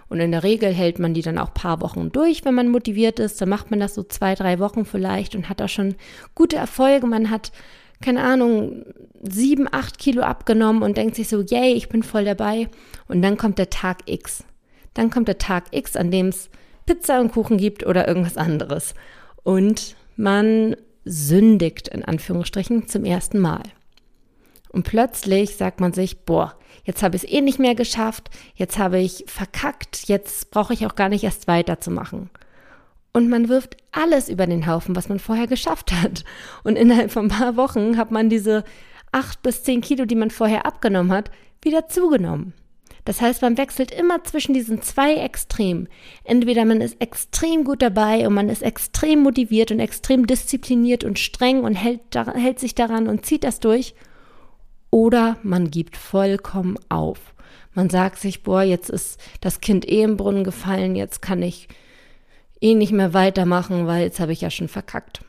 Und 0.08 0.18
in 0.18 0.32
der 0.32 0.42
Regel 0.42 0.72
hält 0.72 0.98
man 0.98 1.14
die 1.14 1.22
dann 1.22 1.38
auch 1.38 1.54
paar 1.54 1.80
Wochen 1.80 2.10
durch, 2.10 2.44
wenn 2.44 2.54
man 2.54 2.68
motiviert 2.68 3.20
ist. 3.20 3.40
Dann 3.40 3.48
macht 3.48 3.70
man 3.70 3.78
das 3.78 3.94
so 3.94 4.02
zwei, 4.02 4.34
drei 4.34 4.58
Wochen 4.58 4.84
vielleicht 4.84 5.36
und 5.36 5.48
hat 5.48 5.62
auch 5.62 5.68
schon 5.68 5.94
gute 6.34 6.56
Erfolge. 6.56 7.06
Man 7.06 7.30
hat 7.30 7.52
keine 8.00 8.22
Ahnung, 8.22 8.86
sieben, 9.22 9.68
acht 9.70 9.98
Kilo 9.98 10.22
abgenommen 10.22 10.82
und 10.82 10.96
denkt 10.96 11.16
sich 11.16 11.28
so, 11.28 11.42
yay, 11.42 11.74
ich 11.74 11.88
bin 11.88 12.02
voll 12.02 12.24
dabei. 12.24 12.68
Und 13.08 13.22
dann 13.22 13.36
kommt 13.36 13.58
der 13.58 13.70
Tag 13.70 13.98
X. 14.06 14.44
Dann 14.94 15.10
kommt 15.10 15.28
der 15.28 15.38
Tag 15.38 15.66
X, 15.70 15.96
an 15.96 16.10
dem 16.10 16.28
es 16.28 16.48
Pizza 16.86 17.20
und 17.20 17.32
Kuchen 17.32 17.58
gibt 17.58 17.86
oder 17.86 18.08
irgendwas 18.08 18.36
anderes. 18.36 18.94
Und 19.42 19.96
man 20.16 20.76
sündigt 21.04 21.88
in 21.88 22.04
Anführungsstrichen 22.04 22.88
zum 22.88 23.04
ersten 23.04 23.38
Mal. 23.38 23.62
Und 24.68 24.84
plötzlich 24.84 25.56
sagt 25.56 25.80
man 25.80 25.92
sich, 25.92 26.24
boah, 26.24 26.56
jetzt 26.84 27.02
habe 27.02 27.16
ich 27.16 27.24
es 27.24 27.30
eh 27.30 27.40
nicht 27.40 27.58
mehr 27.58 27.74
geschafft, 27.74 28.30
jetzt 28.54 28.78
habe 28.78 28.98
ich 28.98 29.24
verkackt, 29.26 30.08
jetzt 30.08 30.50
brauche 30.50 30.72
ich 30.72 30.86
auch 30.86 30.94
gar 30.94 31.08
nicht 31.08 31.24
erst 31.24 31.48
weiterzumachen. 31.48 32.30
Und 33.12 33.28
man 33.28 33.48
wirft 33.48 33.76
alles 33.90 34.28
über 34.28 34.46
den 34.46 34.68
Haufen, 34.68 34.94
was 34.94 35.08
man 35.08 35.18
vorher 35.18 35.48
geschafft 35.48 35.92
hat. 35.92 36.24
Und 36.62 36.76
innerhalb 36.76 37.10
von 37.10 37.26
ein 37.26 37.28
paar 37.28 37.56
Wochen 37.56 37.96
hat 37.96 38.12
man 38.12 38.30
diese 38.30 38.62
acht 39.10 39.42
bis 39.42 39.64
zehn 39.64 39.80
Kilo, 39.80 40.04
die 40.04 40.14
man 40.14 40.30
vorher 40.30 40.64
abgenommen 40.64 41.12
hat, 41.12 41.32
wieder 41.62 41.88
zugenommen. 41.88 42.52
Das 43.04 43.20
heißt, 43.20 43.42
man 43.42 43.56
wechselt 43.56 43.90
immer 43.90 44.22
zwischen 44.24 44.54
diesen 44.54 44.82
zwei 44.82 45.14
Extremen. 45.14 45.88
Entweder 46.24 46.64
man 46.64 46.80
ist 46.80 47.00
extrem 47.00 47.64
gut 47.64 47.82
dabei 47.82 48.26
und 48.26 48.34
man 48.34 48.48
ist 48.48 48.62
extrem 48.62 49.22
motiviert 49.22 49.70
und 49.70 49.80
extrem 49.80 50.26
diszipliniert 50.26 51.04
und 51.04 51.18
streng 51.18 51.64
und 51.64 51.74
hält, 51.74 52.00
hält 52.14 52.58
sich 52.58 52.74
daran 52.74 53.08
und 53.08 53.24
zieht 53.24 53.44
das 53.44 53.60
durch. 53.60 53.94
Oder 54.90 55.38
man 55.42 55.70
gibt 55.70 55.96
vollkommen 55.96 56.76
auf. 56.88 57.34
Man 57.72 57.88
sagt 57.88 58.18
sich, 58.18 58.42
boah, 58.42 58.62
jetzt 58.62 58.90
ist 58.90 59.20
das 59.40 59.60
Kind 59.60 59.88
eh 59.88 60.02
im 60.02 60.16
Brunnen 60.16 60.44
gefallen, 60.44 60.96
jetzt 60.96 61.22
kann 61.22 61.42
ich 61.42 61.68
eh 62.60 62.74
nicht 62.74 62.92
mehr 62.92 63.14
weitermachen, 63.14 63.86
weil 63.86 64.02
jetzt 64.02 64.20
habe 64.20 64.32
ich 64.32 64.40
ja 64.40 64.50
schon 64.50 64.68
verkackt. 64.68 65.24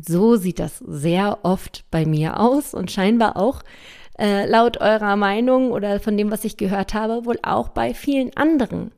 So 0.00 0.36
sieht 0.36 0.58
das 0.58 0.78
sehr 0.78 1.44
oft 1.44 1.84
bei 1.90 2.04
mir 2.04 2.40
aus 2.40 2.74
und 2.74 2.90
scheinbar 2.90 3.36
auch 3.36 3.62
äh, 4.18 4.46
laut 4.46 4.80
eurer 4.80 5.16
Meinung 5.16 5.72
oder 5.72 6.00
von 6.00 6.16
dem, 6.16 6.30
was 6.30 6.44
ich 6.44 6.56
gehört 6.56 6.94
habe, 6.94 7.24
wohl 7.24 7.38
auch 7.42 7.68
bei 7.68 7.94
vielen 7.94 8.36
anderen. 8.36 8.92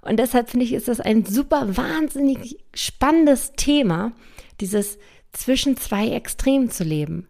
Und 0.00 0.18
deshalb 0.18 0.50
finde 0.50 0.64
ich, 0.64 0.72
ist 0.72 0.88
das 0.88 1.00
ein 1.00 1.24
super 1.24 1.76
wahnsinnig 1.76 2.58
spannendes 2.74 3.52
Thema, 3.52 4.12
dieses 4.60 4.98
zwischen 5.32 5.76
zwei 5.76 6.08
Extremen 6.08 6.70
zu 6.70 6.84
leben. 6.84 7.28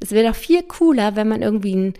Es 0.00 0.12
wäre 0.12 0.28
doch 0.28 0.36
viel 0.36 0.62
cooler, 0.62 1.16
wenn 1.16 1.28
man 1.28 1.42
irgendwie 1.42 1.74
ein 1.74 1.94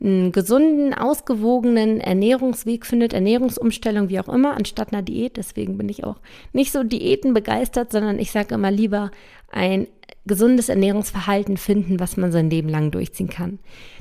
einen 0.00 0.32
gesunden, 0.32 0.92
ausgewogenen 0.92 2.00
Ernährungsweg 2.00 2.84
findet, 2.84 3.12
Ernährungsumstellung, 3.14 4.08
wie 4.08 4.20
auch 4.20 4.28
immer, 4.28 4.54
anstatt 4.54 4.92
einer 4.92 5.02
Diät. 5.02 5.36
Deswegen 5.36 5.78
bin 5.78 5.88
ich 5.88 6.04
auch 6.04 6.16
nicht 6.52 6.72
so 6.72 6.82
Diäten 6.82 7.32
begeistert, 7.32 7.92
sondern 7.92 8.18
ich 8.18 8.30
sage 8.30 8.54
immer 8.54 8.70
lieber 8.70 9.10
ein 9.50 9.86
gesundes 10.26 10.68
Ernährungsverhalten 10.68 11.56
finden, 11.56 12.00
was 12.00 12.16
man 12.16 12.32
sein 12.32 12.50
Leben 12.50 12.68
lang 12.68 12.90
durchziehen 12.90 13.28
kann. 13.28 13.58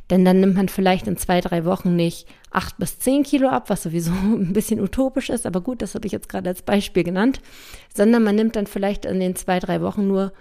Denn 0.09 0.25
dann 0.25 0.39
nimmt 0.39 0.55
man 0.55 0.69
vielleicht 0.69 1.07
in 1.07 1.17
zwei, 1.17 1.41
drei 1.41 1.65
Wochen 1.65 1.95
nicht 1.95 2.27
acht 2.51 2.77
bis 2.77 2.99
zehn 2.99 3.23
Kilo 3.23 3.49
ab, 3.49 3.69
was 3.69 3.83
sowieso 3.83 4.11
ein 4.33 4.53
bisschen 4.53 4.79
utopisch 4.79 5.29
ist, 5.29 5.45
aber 5.45 5.61
gut, 5.61 5.81
das 5.81 5.95
habe 5.95 6.05
ich 6.05 6.11
jetzt 6.11 6.29
gerade 6.29 6.49
als 6.49 6.61
Beispiel 6.61 7.03
genannt, 7.03 7.41
sondern 7.93 8.23
man 8.23 8.35
nimmt 8.35 8.55
dann 8.55 8.67
vielleicht 8.67 9.05
in 9.05 9.19
den 9.19 9.35
zwei, 9.35 9.59
drei 9.59 9.81
Wochen 9.81 10.07
nur 10.07 10.33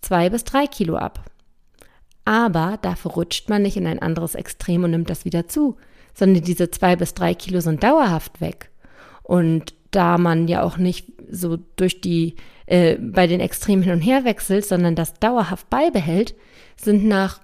zwei 0.00 0.30
bis 0.30 0.44
drei 0.44 0.66
Kilo 0.66 0.96
ab. 0.96 1.24
Aber 2.24 2.78
dafür 2.82 3.12
rutscht 3.12 3.48
man 3.48 3.62
nicht 3.62 3.76
in 3.76 3.86
ein 3.86 3.98
anderes 3.98 4.34
Extrem 4.34 4.84
und 4.84 4.92
nimmt 4.92 5.10
das 5.10 5.24
wieder 5.24 5.48
zu, 5.48 5.76
sondern 6.14 6.44
diese 6.44 6.70
zwei 6.70 6.94
bis 6.94 7.14
drei 7.14 7.34
Kilo 7.34 7.60
sind 7.60 7.82
dauerhaft 7.82 8.40
weg. 8.40 8.70
Und 9.22 9.74
da 9.90 10.18
man 10.18 10.48
ja 10.48 10.62
auch 10.62 10.76
nicht 10.76 11.12
so 11.30 11.58
durch 11.76 12.00
die 12.00 12.36
äh, 12.72 12.96
bei 12.98 13.26
den 13.26 13.40
Extremen 13.40 13.82
hin 13.82 13.92
und 13.92 14.00
her 14.00 14.24
wechselt, 14.24 14.64
sondern 14.64 14.94
das 14.94 15.12
dauerhaft 15.14 15.68
beibehält, 15.68 16.34
sind 16.74 17.04
nach 17.04 17.40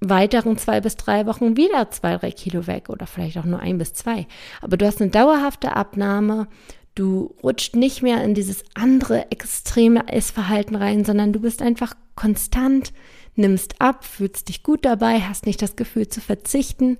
weiteren 0.00 0.56
zwei 0.58 0.80
bis 0.80 0.94
drei 0.94 1.26
Wochen 1.26 1.56
wieder 1.56 1.90
zwei, 1.90 2.16
drei 2.16 2.30
Kilo 2.30 2.68
weg 2.68 2.88
oder 2.88 3.08
vielleicht 3.08 3.36
auch 3.36 3.44
nur 3.44 3.58
ein 3.58 3.78
bis 3.78 3.94
zwei. 3.94 4.28
Aber 4.62 4.76
du 4.76 4.86
hast 4.86 5.02
eine 5.02 5.10
dauerhafte 5.10 5.74
Abnahme. 5.74 6.46
Du 6.94 7.34
rutscht 7.42 7.74
nicht 7.74 8.00
mehr 8.00 8.22
in 8.22 8.34
dieses 8.34 8.62
andere 8.74 9.32
extreme 9.32 10.08
Essverhalten 10.08 10.76
rein, 10.76 11.04
sondern 11.04 11.32
du 11.32 11.40
bist 11.40 11.62
einfach 11.62 11.94
konstant 12.14 12.92
nimmst 13.34 13.80
ab, 13.80 14.04
fühlst 14.04 14.48
dich 14.48 14.62
gut 14.62 14.84
dabei, 14.84 15.20
hast 15.20 15.46
nicht 15.46 15.62
das 15.62 15.74
Gefühl 15.74 16.06
zu 16.08 16.20
verzichten. 16.20 16.98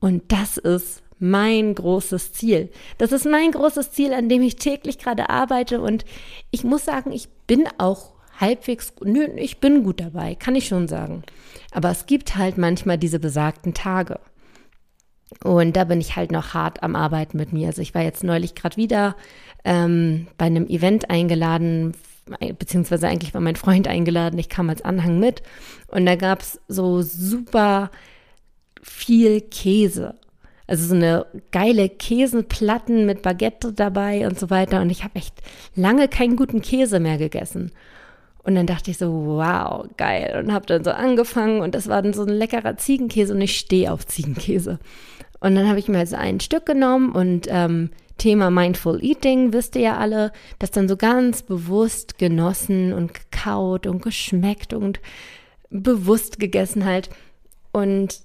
Und 0.00 0.32
das 0.32 0.56
ist 0.56 1.02
mein 1.18 1.74
großes 1.74 2.32
Ziel. 2.32 2.70
Das 2.98 3.12
ist 3.12 3.26
mein 3.26 3.52
großes 3.52 3.90
Ziel, 3.92 4.12
an 4.12 4.28
dem 4.28 4.42
ich 4.42 4.56
täglich 4.56 4.98
gerade 4.98 5.30
arbeite. 5.30 5.80
Und 5.80 6.04
ich 6.50 6.64
muss 6.64 6.84
sagen, 6.84 7.12
ich 7.12 7.28
bin 7.46 7.68
auch 7.78 8.12
halbwegs, 8.38 8.92
nö, 9.02 9.24
ich 9.36 9.58
bin 9.58 9.82
gut 9.82 10.00
dabei, 10.00 10.34
kann 10.34 10.54
ich 10.54 10.68
schon 10.68 10.88
sagen. 10.88 11.22
Aber 11.72 11.90
es 11.90 12.06
gibt 12.06 12.36
halt 12.36 12.58
manchmal 12.58 12.98
diese 12.98 13.18
besagten 13.18 13.74
Tage. 13.74 14.20
Und 15.44 15.76
da 15.76 15.84
bin 15.84 16.00
ich 16.00 16.16
halt 16.16 16.32
noch 16.32 16.54
hart 16.54 16.82
am 16.82 16.96
Arbeiten 16.96 17.36
mit 17.36 17.52
mir. 17.52 17.68
Also 17.68 17.82
ich 17.82 17.94
war 17.94 18.02
jetzt 18.02 18.24
neulich 18.24 18.54
gerade 18.54 18.76
wieder 18.76 19.14
ähm, 19.64 20.26
bei 20.38 20.46
einem 20.46 20.66
Event 20.66 21.10
eingeladen, 21.10 21.94
beziehungsweise 22.58 23.08
eigentlich 23.08 23.34
war 23.34 23.40
mein 23.40 23.56
Freund 23.56 23.88
eingeladen, 23.88 24.38
ich 24.38 24.48
kam 24.48 24.70
als 24.70 24.82
Anhang 24.82 25.18
mit. 25.18 25.42
Und 25.88 26.06
da 26.06 26.16
gab 26.16 26.40
es 26.40 26.60
so 26.68 27.02
super 27.02 27.90
viel 28.82 29.40
Käse. 29.40 30.14
Also 30.68 30.86
so 30.86 30.94
eine 30.94 31.26
geile 31.50 31.88
Käseplatten 31.88 33.06
mit 33.06 33.22
Baguette 33.22 33.72
dabei 33.72 34.28
und 34.28 34.38
so 34.38 34.50
weiter. 34.50 34.80
Und 34.80 34.90
ich 34.90 35.02
habe 35.02 35.16
echt 35.16 35.34
lange 35.74 36.06
keinen 36.06 36.36
guten 36.36 36.62
Käse 36.62 37.00
mehr 37.00 37.18
gegessen. 37.18 37.72
Und 38.44 38.54
dann 38.54 38.66
dachte 38.66 38.90
ich 38.90 38.98
so, 38.98 39.10
wow, 39.10 39.86
geil. 39.96 40.40
Und 40.42 40.52
habe 40.52 40.66
dann 40.66 40.84
so 40.84 40.90
angefangen 40.90 41.60
und 41.60 41.74
das 41.74 41.88
war 41.88 42.00
dann 42.02 42.12
so 42.12 42.22
ein 42.22 42.28
leckerer 42.28 42.76
Ziegenkäse 42.76 43.34
und 43.34 43.40
ich 43.40 43.58
stehe 43.58 43.92
auf 43.92 44.06
Ziegenkäse. 44.06 44.78
Und 45.40 45.54
dann 45.54 45.68
habe 45.68 45.78
ich 45.78 45.88
mir 45.88 45.98
also 45.98 46.16
ein 46.16 46.40
Stück 46.40 46.66
genommen 46.66 47.12
und 47.12 47.46
ähm, 47.48 47.90
Thema 48.18 48.50
Mindful 48.50 49.02
Eating, 49.02 49.52
wisst 49.52 49.76
ihr 49.76 49.82
ja 49.82 49.96
alle, 49.96 50.32
das 50.58 50.70
dann 50.70 50.88
so 50.88 50.96
ganz 50.96 51.42
bewusst 51.42 52.18
genossen 52.18 52.92
und 52.92 53.14
gekaut 53.14 53.86
und 53.86 54.02
geschmeckt 54.02 54.74
und 54.74 55.00
bewusst 55.70 56.38
gegessen 56.38 56.84
halt. 56.84 57.10
Und 57.72 58.20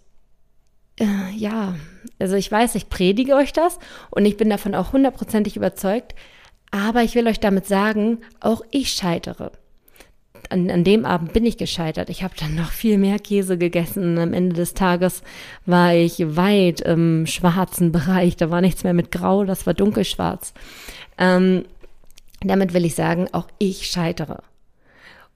äh, 0.99 1.36
ja, 1.36 1.75
also 2.19 2.36
ich 2.36 2.51
weiß, 2.51 2.75
ich 2.75 2.89
predige 2.89 3.36
euch 3.36 3.53
das 3.53 3.79
und 4.12 4.25
ich 4.25 4.38
bin 4.38 4.49
davon 4.49 4.75
auch 4.75 4.93
hundertprozentig 4.93 5.56
überzeugt, 5.56 6.15
aber 6.71 7.03
ich 7.03 7.15
will 7.15 7.27
euch 7.27 7.39
damit 7.39 7.65
sagen, 7.67 8.19
auch 8.39 8.62
ich 8.71 8.91
scheitere. 8.91 9.51
An, 10.49 10.69
an 10.69 10.84
dem 10.84 11.06
Abend 11.06 11.34
bin 11.34 11.45
ich 11.45 11.58
gescheitert. 11.58 12.10
Ich 12.10 12.21
habe 12.21 12.34
dann 12.38 12.56
noch 12.56 12.71
viel 12.71 12.97
mehr 12.97 13.17
Käse 13.17 13.58
gegessen 13.58 14.17
am 14.17 14.34
Ende 14.34 14.56
des 14.56 14.73
Tages 14.73 15.23
war 15.65 15.93
ich 15.93 16.36
weit 16.36 16.82
im 16.82 17.25
schwarzen 17.25 17.91
Bereich. 17.91 18.36
Da 18.36 18.49
war 18.49 18.62
nichts 18.62 18.84
mehr 18.84 18.93
mit 18.93 19.12
Grau, 19.12 19.45
das 19.45 19.65
war 19.65 19.73
dunkelschwarz. 19.73 20.53
Ähm, 21.17 21.65
damit 22.41 22.73
will 22.73 22.86
ich 22.86 22.95
sagen, 22.95 23.29
auch 23.32 23.47
ich 23.58 23.88
scheitere. 23.88 24.43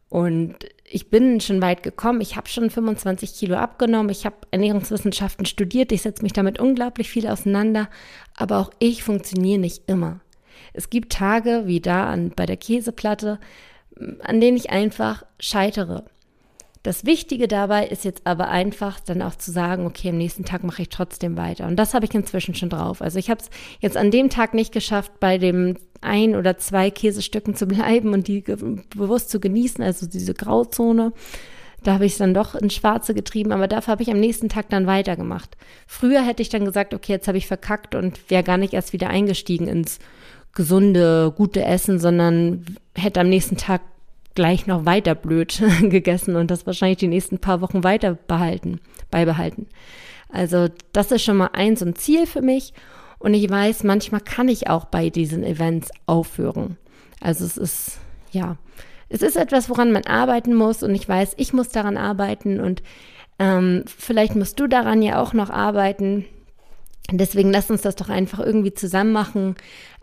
Und 0.09 0.55
ich 0.89 1.09
bin 1.09 1.41
schon 1.41 1.61
weit 1.61 1.83
gekommen. 1.83 2.21
Ich 2.21 2.37
habe 2.37 2.47
schon 2.47 2.69
25 2.69 3.35
Kilo 3.35 3.57
abgenommen. 3.57 4.09
Ich 4.09 4.25
habe 4.25 4.37
Ernährungswissenschaften 4.51 5.45
studiert. 5.45 5.91
Ich 5.91 6.01
setze 6.01 6.23
mich 6.23 6.33
damit 6.33 6.59
unglaublich 6.59 7.09
viel 7.09 7.27
auseinander. 7.27 7.89
Aber 8.35 8.57
auch 8.59 8.71
ich 8.79 9.03
funktioniere 9.03 9.59
nicht 9.59 9.83
immer. 9.87 10.21
Es 10.73 10.89
gibt 10.89 11.11
Tage 11.11 11.63
wie 11.65 11.81
da 11.81 12.09
an, 12.09 12.31
bei 12.35 12.45
der 12.45 12.57
Käseplatte, 12.57 13.39
an 14.21 14.39
denen 14.39 14.57
ich 14.57 14.69
einfach 14.69 15.23
scheitere. 15.39 16.05
Das 16.87 17.05
Wichtige 17.05 17.49
dabei 17.49 17.85
ist 17.85 18.05
jetzt 18.05 18.21
aber 18.23 18.47
einfach 18.47 19.01
dann 19.01 19.21
auch 19.21 19.35
zu 19.35 19.51
sagen, 19.51 19.85
okay, 19.85 20.07
am 20.07 20.17
nächsten 20.17 20.45
Tag 20.45 20.63
mache 20.63 20.83
ich 20.83 20.87
trotzdem 20.87 21.35
weiter. 21.35 21.67
Und 21.67 21.75
das 21.75 21.93
habe 21.93 22.05
ich 22.05 22.15
inzwischen 22.15 22.55
schon 22.55 22.69
drauf. 22.69 23.01
Also 23.01 23.19
ich 23.19 23.29
habe 23.29 23.41
es 23.41 23.49
jetzt 23.81 23.97
an 23.97 24.09
dem 24.09 24.29
Tag 24.29 24.53
nicht 24.53 24.71
geschafft, 24.71 25.19
bei 25.19 25.37
dem 25.37 25.75
ein 25.99 26.33
oder 26.33 26.57
zwei 26.59 26.89
Käsestücken 26.89 27.55
zu 27.55 27.65
bleiben 27.67 28.13
und 28.13 28.29
die 28.29 28.39
bewusst 28.39 29.31
zu 29.31 29.41
genießen, 29.41 29.83
also 29.83 30.07
diese 30.07 30.33
Grauzone. 30.33 31.11
Da 31.83 31.95
habe 31.95 32.05
ich 32.05 32.13
es 32.13 32.19
dann 32.19 32.33
doch 32.33 32.55
ins 32.55 32.75
Schwarze 32.75 33.13
getrieben, 33.13 33.51
aber 33.51 33.67
dafür 33.67 33.91
habe 33.91 34.03
ich 34.03 34.09
am 34.09 34.21
nächsten 34.21 34.47
Tag 34.47 34.69
dann 34.69 34.87
weitergemacht. 34.87 35.57
Früher 35.87 36.21
hätte 36.21 36.41
ich 36.41 36.47
dann 36.47 36.63
gesagt, 36.63 36.93
okay, 36.93 37.11
jetzt 37.11 37.27
habe 37.27 37.37
ich 37.37 37.47
verkackt 37.47 37.95
und 37.95 38.31
wäre 38.31 38.43
gar 38.43 38.57
nicht 38.57 38.71
erst 38.71 38.93
wieder 38.93 39.09
eingestiegen 39.09 39.67
ins 39.67 39.99
gesunde, 40.53 41.33
gute 41.35 41.65
Essen, 41.65 41.99
sondern 41.99 42.77
hätte 42.95 43.19
am 43.19 43.27
nächsten 43.27 43.57
Tag 43.57 43.81
gleich 44.37 44.67
noch 44.67 44.85
weiter 44.85 45.15
blöd 45.15 45.63
gegessen 45.81 46.35
und 46.35 46.51
das 46.51 46.67
wahrscheinlich 46.67 46.99
die 46.99 47.07
nächsten 47.07 47.39
paar 47.39 47.59
Wochen 47.59 47.83
weiter 47.83 48.13
behalten, 48.13 48.79
beibehalten. 49.09 49.65
Also 50.29 50.67
das 50.93 51.11
ist 51.11 51.23
schon 51.23 51.37
mal 51.37 51.49
ein 51.53 51.75
so 51.75 51.85
ein 51.85 51.95
Ziel 51.95 52.27
für 52.27 52.43
mich 52.43 52.73
und 53.17 53.33
ich 53.33 53.49
weiß, 53.49 53.83
manchmal 53.83 54.21
kann 54.21 54.47
ich 54.47 54.69
auch 54.69 54.85
bei 54.85 55.09
diesen 55.09 55.43
Events 55.43 55.89
aufhören. 56.05 56.77
Also 57.19 57.45
es 57.45 57.57
ist, 57.57 57.97
ja, 58.29 58.57
es 59.09 59.23
ist 59.23 59.37
etwas, 59.37 59.71
woran 59.71 59.91
man 59.91 60.05
arbeiten 60.05 60.53
muss 60.53 60.83
und 60.83 60.93
ich 60.93 61.09
weiß, 61.09 61.33
ich 61.37 61.51
muss 61.51 61.69
daran 61.69 61.97
arbeiten 61.97 62.59
und 62.59 62.83
ähm, 63.39 63.85
vielleicht 63.87 64.35
musst 64.35 64.59
du 64.59 64.67
daran 64.67 65.01
ja 65.01 65.19
auch 65.19 65.33
noch 65.33 65.49
arbeiten. 65.49 66.25
Deswegen 67.09 67.51
lass 67.51 67.71
uns 67.71 67.81
das 67.81 67.95
doch 67.95 68.09
einfach 68.09 68.39
irgendwie 68.39 68.73
zusammen 68.73 69.13
machen. 69.13 69.55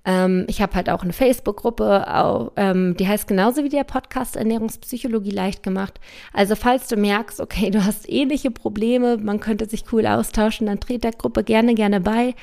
Ähm, 0.05 0.45
ich 0.49 0.61
habe 0.61 0.75
halt 0.75 0.91
auch 0.91 1.03
eine 1.03 1.13
Facebook-Gruppe, 1.13 2.53
ähm, 2.57 2.97
die 2.97 3.09
heißt 3.09 3.27
genauso 3.27 3.65
wie 3.65 3.69
der 3.69 3.85
Podcast 3.85 4.37
Ernährungspsychologie 4.37 5.31
leicht 5.31 5.63
gemacht. 5.63 5.99
Also 6.33 6.57
falls 6.57 6.89
du 6.89 6.97
merkst, 6.97 7.41
okay, 7.41 7.71
du 7.71 7.85
hast 7.85 8.09
ähnliche 8.09 8.51
Probleme, 8.51 9.17
man 9.17 9.41
könnte 9.41 9.67
sich 9.67 9.85
cool 9.93 10.07
austauschen, 10.07 10.67
dann 10.67 10.81
tret 10.81 11.05
der 11.05 11.13
Gruppe 11.13 11.43
gerne, 11.43 11.75
gerne 11.75 12.01
bei. 12.01 12.35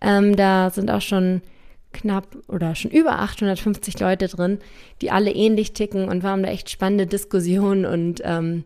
Ähm, 0.00 0.36
da 0.36 0.70
sind 0.70 0.90
auch 0.90 1.00
schon 1.02 1.42
knapp 1.92 2.36
oder 2.48 2.74
schon 2.74 2.90
über 2.90 3.18
850 3.18 3.98
Leute 3.98 4.28
drin, 4.28 4.58
die 5.00 5.10
alle 5.10 5.32
ähnlich 5.32 5.72
ticken 5.72 6.08
und 6.08 6.22
wir 6.22 6.30
haben 6.30 6.42
da 6.42 6.50
echt 6.50 6.70
spannende 6.70 7.06
Diskussionen 7.06 7.86
und 7.86 8.20
ähm, 8.24 8.64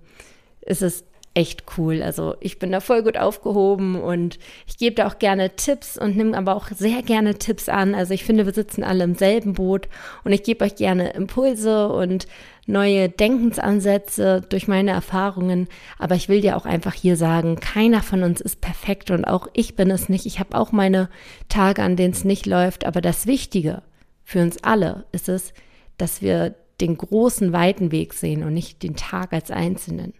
es 0.60 0.82
ist 0.82 1.06
echt 1.35 1.64
cool. 1.79 2.03
Also 2.03 2.35
ich 2.40 2.59
bin 2.59 2.73
da 2.73 2.81
voll 2.81 3.03
gut 3.03 3.16
aufgehoben 3.16 4.01
und 4.01 4.38
ich 4.66 4.77
gebe 4.77 4.97
da 4.97 5.07
auch 5.07 5.18
gerne 5.18 5.57
Tipps 5.57 5.97
und 5.97 6.16
nehme 6.16 6.37
aber 6.37 6.55
auch 6.55 6.68
sehr 6.68 7.03
gerne 7.03 7.38
Tipps 7.38 7.68
an. 7.68 7.95
Also 7.95 8.12
ich 8.12 8.25
finde, 8.25 8.45
wir 8.45 8.53
sitzen 8.53 8.85
alle 8.85 9.05
im 9.05 9.14
selben 9.14 9.55
Boot 9.55 9.88
und 10.25 10.33
ich 10.33 10.42
gebe 10.42 10.64
euch 10.64 10.77
gerne 10.77 11.11
Impulse 11.14 11.88
und 11.88 12.27
neue 12.66 13.09
Denkensansätze 13.09 14.42
durch 14.47 14.68
meine 14.68 14.90
Erfahrungen. 14.90 15.68
Aber 15.99 16.14
ich 16.14 16.29
will 16.29 16.42
dir 16.42 16.57
auch 16.57 16.66
einfach 16.66 16.95
hier 16.95 17.16
sagen, 17.16 17.57
keiner 17.57 18.03
von 18.03 18.23
uns 18.23 18.40
ist 18.40 18.61
perfekt 18.61 19.11
und 19.11 19.25
auch 19.25 19.49
ich 19.55 19.75
bin 19.75 19.90
es 19.90 20.09
nicht. 20.09 20.27
Ich 20.27 20.38
habe 20.38 20.57
auch 20.57 20.71
meine 20.71 21.09
Tage, 21.49 21.83
an 21.83 21.97
denen 21.97 22.12
es 22.12 22.25
nicht 22.25 22.47
läuft. 22.47 22.85
Aber 22.85 23.01
das 23.01 23.27
Wichtige 23.27 23.83
für 24.23 24.42
uns 24.42 24.62
alle 24.62 25.05
ist 25.12 25.29
es, 25.31 25.55
dass 25.97 26.21
wir 26.21 26.55
den 26.81 26.99
großen, 26.99 27.53
weiten 27.53 27.90
Weg 27.92 28.12
sehen 28.12 28.42
und 28.42 28.53
nicht 28.53 28.83
den 28.83 28.97
Tag 28.97 29.33
als 29.33 29.51
Einzelnen. 29.51 30.14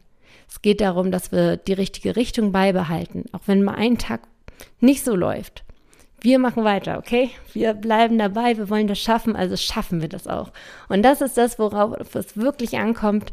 Es 0.49 0.63
geht 0.63 0.81
darum, 0.81 1.11
dass 1.11 1.33
wir 1.33 1.57
die 1.57 1.73
richtige 1.73 2.17
Richtung 2.17 2.53
beibehalten, 2.53 3.25
auch 3.33 3.43
wenn 3.47 3.63
mal 3.63 3.75
ein 3.75 3.99
Tag 3.99 4.23
nicht 4.81 5.05
so 5.05 5.15
läuft. 5.17 5.65
Wir 6.21 6.39
machen 6.39 6.63
weiter, 6.63 6.99
okay? 6.99 7.31
Wir 7.53 7.75
bleiben 7.75 8.17
dabei, 8.17 8.57
wir 8.57 8.71
wollen 8.71 8.87
das 8.87 9.01
schaffen, 9.01 9.35
also 9.35 9.57
schaffen 9.57 10.01
wir 10.01 10.09
das 10.09 10.29
auch. 10.29 10.53
Und 10.89 11.03
das 11.03 11.21
ist 11.21 11.37
das, 11.37 11.59
worauf 11.59 12.15
es 12.15 12.37
wirklich 12.37 12.79
ankommt. 12.79 13.33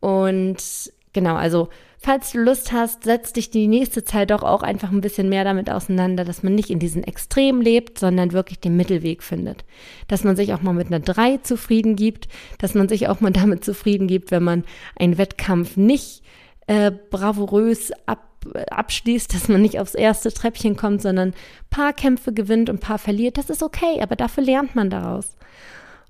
Und 0.00 0.92
genau, 1.12 1.36
also 1.36 1.68
falls 2.04 2.32
du 2.32 2.38
Lust 2.38 2.72
hast, 2.72 3.04
setz 3.04 3.32
dich 3.32 3.50
die 3.50 3.68
nächste 3.68 4.04
Zeit 4.04 4.30
doch 4.30 4.42
auch 4.42 4.62
einfach 4.62 4.90
ein 4.90 5.00
bisschen 5.00 5.28
mehr 5.28 5.44
damit 5.44 5.70
auseinander, 5.70 6.24
dass 6.24 6.42
man 6.42 6.56
nicht 6.56 6.70
in 6.70 6.80
diesen 6.80 7.04
Extremen 7.04 7.62
lebt, 7.62 8.00
sondern 8.00 8.32
wirklich 8.32 8.58
den 8.58 8.76
Mittelweg 8.76 9.22
findet. 9.22 9.64
Dass 10.08 10.24
man 10.24 10.34
sich 10.34 10.52
auch 10.52 10.60
mal 10.60 10.74
mit 10.74 10.88
einer 10.88 11.00
3 11.00 11.38
zufrieden 11.38 11.94
gibt, 11.94 12.26
dass 12.58 12.74
man 12.74 12.88
sich 12.88 13.06
auch 13.06 13.20
mal 13.20 13.30
damit 13.32 13.64
zufrieden 13.64 14.08
gibt, 14.08 14.32
wenn 14.32 14.42
man 14.42 14.64
einen 14.96 15.18
Wettkampf 15.18 15.76
nicht 15.76 16.22
äh, 16.66 16.90
bravourös 16.90 17.92
ab, 18.06 18.46
abschließt, 18.70 19.34
dass 19.34 19.48
man 19.48 19.62
nicht 19.62 19.78
aufs 19.80 19.94
erste 19.94 20.32
Treppchen 20.32 20.76
kommt, 20.76 21.02
sondern 21.02 21.34
paar 21.70 21.92
Kämpfe 21.92 22.32
gewinnt 22.32 22.70
und 22.70 22.80
paar 22.80 22.98
verliert. 22.98 23.38
Das 23.38 23.50
ist 23.50 23.62
okay, 23.62 24.00
aber 24.00 24.16
dafür 24.16 24.44
lernt 24.44 24.74
man 24.74 24.90
daraus. 24.90 25.36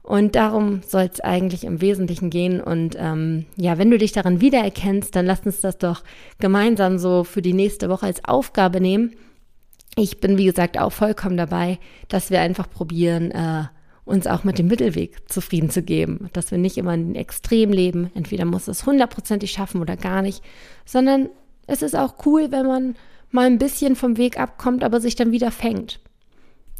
Und 0.05 0.35
darum 0.37 0.83
soll 0.87 1.09
es 1.11 1.21
eigentlich 1.21 1.65
im 1.65 1.81
Wesentlichen 1.81 2.29
gehen. 2.29 2.61
Und 2.61 2.95
ähm, 2.99 3.47
ja, 3.57 3.79
wenn 3.79 3.91
du 3.91 3.97
dich 3.97 4.13
daran 4.13 4.43
wiedererkennst, 4.43 5.17
dann 5.17 5.25
lass 5.25 5.47
uns 5.47 5.63
das 5.63 5.79
doch 5.79 6.05
gemeinsam 6.39 6.99
so 6.99 7.25
für 7.25 7.41
die 7.41 7.55
nächste 7.55 7.89
Woche 7.89 8.05
als 8.05 8.23
Aufgabe 8.23 8.83
nehmen. 8.83 9.17
Ich 9.97 10.21
bin, 10.21 10.37
wie 10.37 10.45
gesagt, 10.45 10.79
auch 10.79 10.93
vollkommen 10.93 11.39
dabei, 11.39 11.79
dass 12.09 12.31
wir 12.31 12.41
einfach 12.41 12.69
probieren, 12.69 13.31
äh, 13.31 13.65
uns 14.05 14.27
auch 14.27 14.45
mit 14.45 14.59
dem 14.59 14.67
Mittelweg 14.67 15.31
zufrieden 15.31 15.71
zu 15.71 15.83
geben, 15.83 16.29
dass 16.33 16.51
wir 16.51 16.59
nicht 16.59 16.77
immer 16.77 16.95
in 16.95 17.09
den 17.09 17.15
Extrem 17.15 17.73
leben, 17.73 18.11
entweder 18.15 18.45
muss 18.45 18.69
es 18.69 18.87
hundertprozentig 18.87 19.53
schaffen 19.53 19.81
oder 19.81 19.97
gar 19.97 20.23
nicht, 20.23 20.43
sondern 20.85 21.31
es 21.67 21.83
ist 21.83 21.97
auch 21.97 22.15
cool, 22.27 22.53
wenn 22.53 22.67
man 22.67 22.97
mal 23.31 23.47
ein 23.47 23.59
bisschen 23.59 23.97
vom 23.97 24.17
Weg 24.17 24.39
abkommt, 24.39 24.85
aber 24.85 25.01
sich 25.01 25.17
dann 25.17 25.33
wieder 25.33 25.51
fängt. 25.51 26.01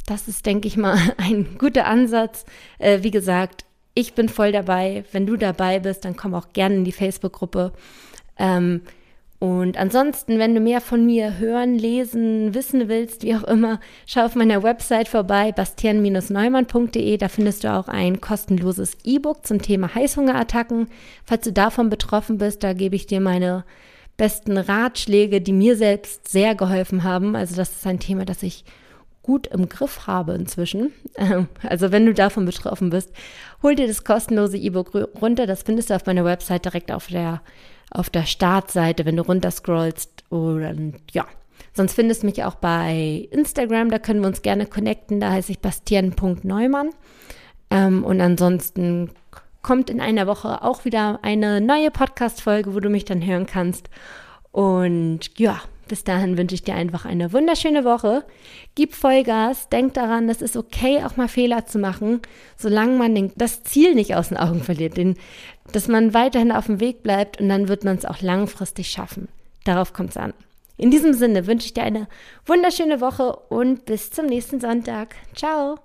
Das 0.07 0.29
ist, 0.29 0.45
denke 0.45 0.69
ich 0.69 0.77
mal, 0.77 0.99
ein 1.17 1.57
guter 1.59 1.87
Ansatz. 1.87 2.45
Äh, 2.79 3.03
wie 3.03 3.11
gesagt, 3.11 3.65
ich 3.95 4.15
bin 4.15 4.29
voll 4.29 4.53
dabei. 4.53 5.05
Wenn 5.13 5.27
du 5.27 5.37
dabei 5.37 5.81
bist, 5.81 6.05
dann 6.05 6.17
komm 6.17 6.35
auch 6.35 6.53
gerne 6.53 6.77
in 6.77 6.85
die 6.85 6.93
Facebook-Gruppe. 6.93 7.73
Ähm, 8.39 8.83
und 9.45 9.77
ansonsten, 9.77 10.39
wenn 10.39 10.55
du 10.55 10.61
mehr 10.63 10.81
von 10.81 11.05
mir 11.05 11.37
hören, 11.37 11.75
lesen, 11.75 12.55
wissen 12.55 12.89
willst, 12.89 13.25
wie 13.25 13.35
auch 13.35 13.45
immer, 13.45 13.79
schau 14.07 14.25
auf 14.25 14.37
meiner 14.37 14.63
Website 14.63 15.07
vorbei, 15.07 15.53
bastian-neumann.de. 15.53 17.19
Da 17.19 17.29
findest 17.29 17.63
du 17.63 17.71
auch 17.71 17.89
ein 17.89 18.23
kostenloses 18.23 18.97
E-Book 19.05 19.45
zum 19.45 19.61
Thema 19.61 19.95
Heißhungerattacken. 19.95 20.89
Falls 21.27 21.45
du 21.45 21.53
davon 21.53 21.91
betroffen 21.91 22.39
bist, 22.39 22.63
da 22.65 22.73
gebe 22.73 22.97
ich 22.97 23.07
dir 23.07 23.21
meine 23.21 23.67
besten 24.17 24.57
Ratschläge, 24.57 25.43
die 25.43 25.53
mir 25.53 25.77
selbst 25.77 26.27
sehr 26.27 26.55
geholfen 26.55 27.05
haben. 27.05 27.37
Also 27.37 27.55
das 27.55 27.71
ist 27.71 27.87
ein 27.87 28.01
Thema, 28.01 28.25
das 28.25 28.43
ich 28.43 28.65
gut 29.21 29.49
im 29.49 29.69
Griff 29.69 30.07
habe 30.07 30.33
inzwischen. 30.33 30.95
Also 31.63 31.93
wenn 31.93 32.07
du 32.07 32.15
davon 32.15 32.47
betroffen 32.47 32.89
bist, 32.89 33.13
hol 33.63 33.75
dir 33.75 33.89
das 33.89 34.05
kostenlose 34.05 34.57
E-Book 34.57 34.95
runter. 35.21 35.47
Das 35.47 35.65
findest 35.65 35.91
du 35.91 35.97
auf 35.97 36.07
meiner 36.07 36.25
Website 36.25 36.65
direkt 36.65 36.91
auf 36.91 37.09
der 37.09 37.43
auf 37.91 38.11
der 38.11 38.27
Startseite, 38.27 39.05
wenn 39.05 39.17
du 39.17 39.23
runterscrollst. 39.23 40.25
Und 40.31 40.95
ja, 41.13 41.27
Sonst 41.77 41.95
findest 41.95 42.23
du 42.23 42.27
mich 42.27 42.45
auch 42.45 42.55
bei 42.55 43.29
Instagram, 43.33 43.91
da 43.91 43.99
können 43.99 44.21
wir 44.21 44.29
uns 44.29 44.43
gerne 44.43 44.67
connecten, 44.67 45.19
da 45.19 45.33
heiße 45.33 45.51
ich 45.51 45.59
bastian.neumann. 45.59 46.91
Ähm, 47.71 48.05
und 48.05 48.21
ansonsten 48.21 49.11
kommt 49.63 49.91
in 49.91 50.01
einer 50.01 50.29
Woche 50.29 50.63
auch 50.63 50.85
wieder 50.85 51.19
eine 51.23 51.61
neue 51.61 51.91
Podcast-Folge, 51.91 52.75
wo 52.75 52.81
du 52.81 52.91
mich 52.91 53.05
dann 53.05 53.27
hören 53.27 53.47
kannst. 53.47 53.89
Und 54.53 55.37
ja, 55.37 55.63
bis 55.89 56.05
dahin 56.05 56.39
wünsche 56.39 56.55
ich 56.55 56.63
dir 56.63 56.75
einfach 56.77 57.07
eine 57.07 57.33
wunderschöne 57.33 57.85
Woche. 57.85 58.25
Gib 58.77 58.95
Vollgas, 58.95 59.69
denk 59.69 59.95
daran, 59.95 60.29
es 60.29 60.43
ist 60.43 60.57
okay, 60.57 61.03
auch 61.05 61.17
mal 61.17 61.29
Fehler 61.29 61.67
zu 61.67 61.79
machen, 61.79 62.23
solange 62.57 62.97
man 62.97 63.15
den, 63.17 63.33
das 63.35 63.65
Ziel 63.65 63.95
nicht 63.95 64.15
aus 64.15 64.29
den 64.29 64.39
Augen 64.39 64.63
verliert, 64.63 64.97
den, 64.97 65.17
dass 65.73 65.89
man 65.89 66.15
weiterhin 66.15 66.53
auf 66.53 66.67
dem 66.67 66.81
Weg 66.81 67.03
bleibt 67.03 67.41
und 67.41 67.49
dann 67.49 67.69
wird 67.69 67.85
man 67.85 67.97
es 67.97 68.05
auch 68.05 68.21
langfristig 68.21 68.89
schaffen. 68.91 69.29
Darauf 69.65 69.93
kommt 69.93 70.11
es 70.11 70.17
an. 70.17 70.35
In 70.77 70.91
diesem 70.91 71.15
Sinne 71.15 71.47
wünsche 71.47 71.67
ich 71.67 71.75
dir 71.75 71.85
eine 71.85 72.09
wunderschöne 72.47 73.01
Woche 73.01 73.37
und 73.49 73.87
bis 73.87 74.11
zum 74.11 74.27
nächsten 74.27 74.61
Sonntag. 74.61 75.15
Ciao! 75.35 75.79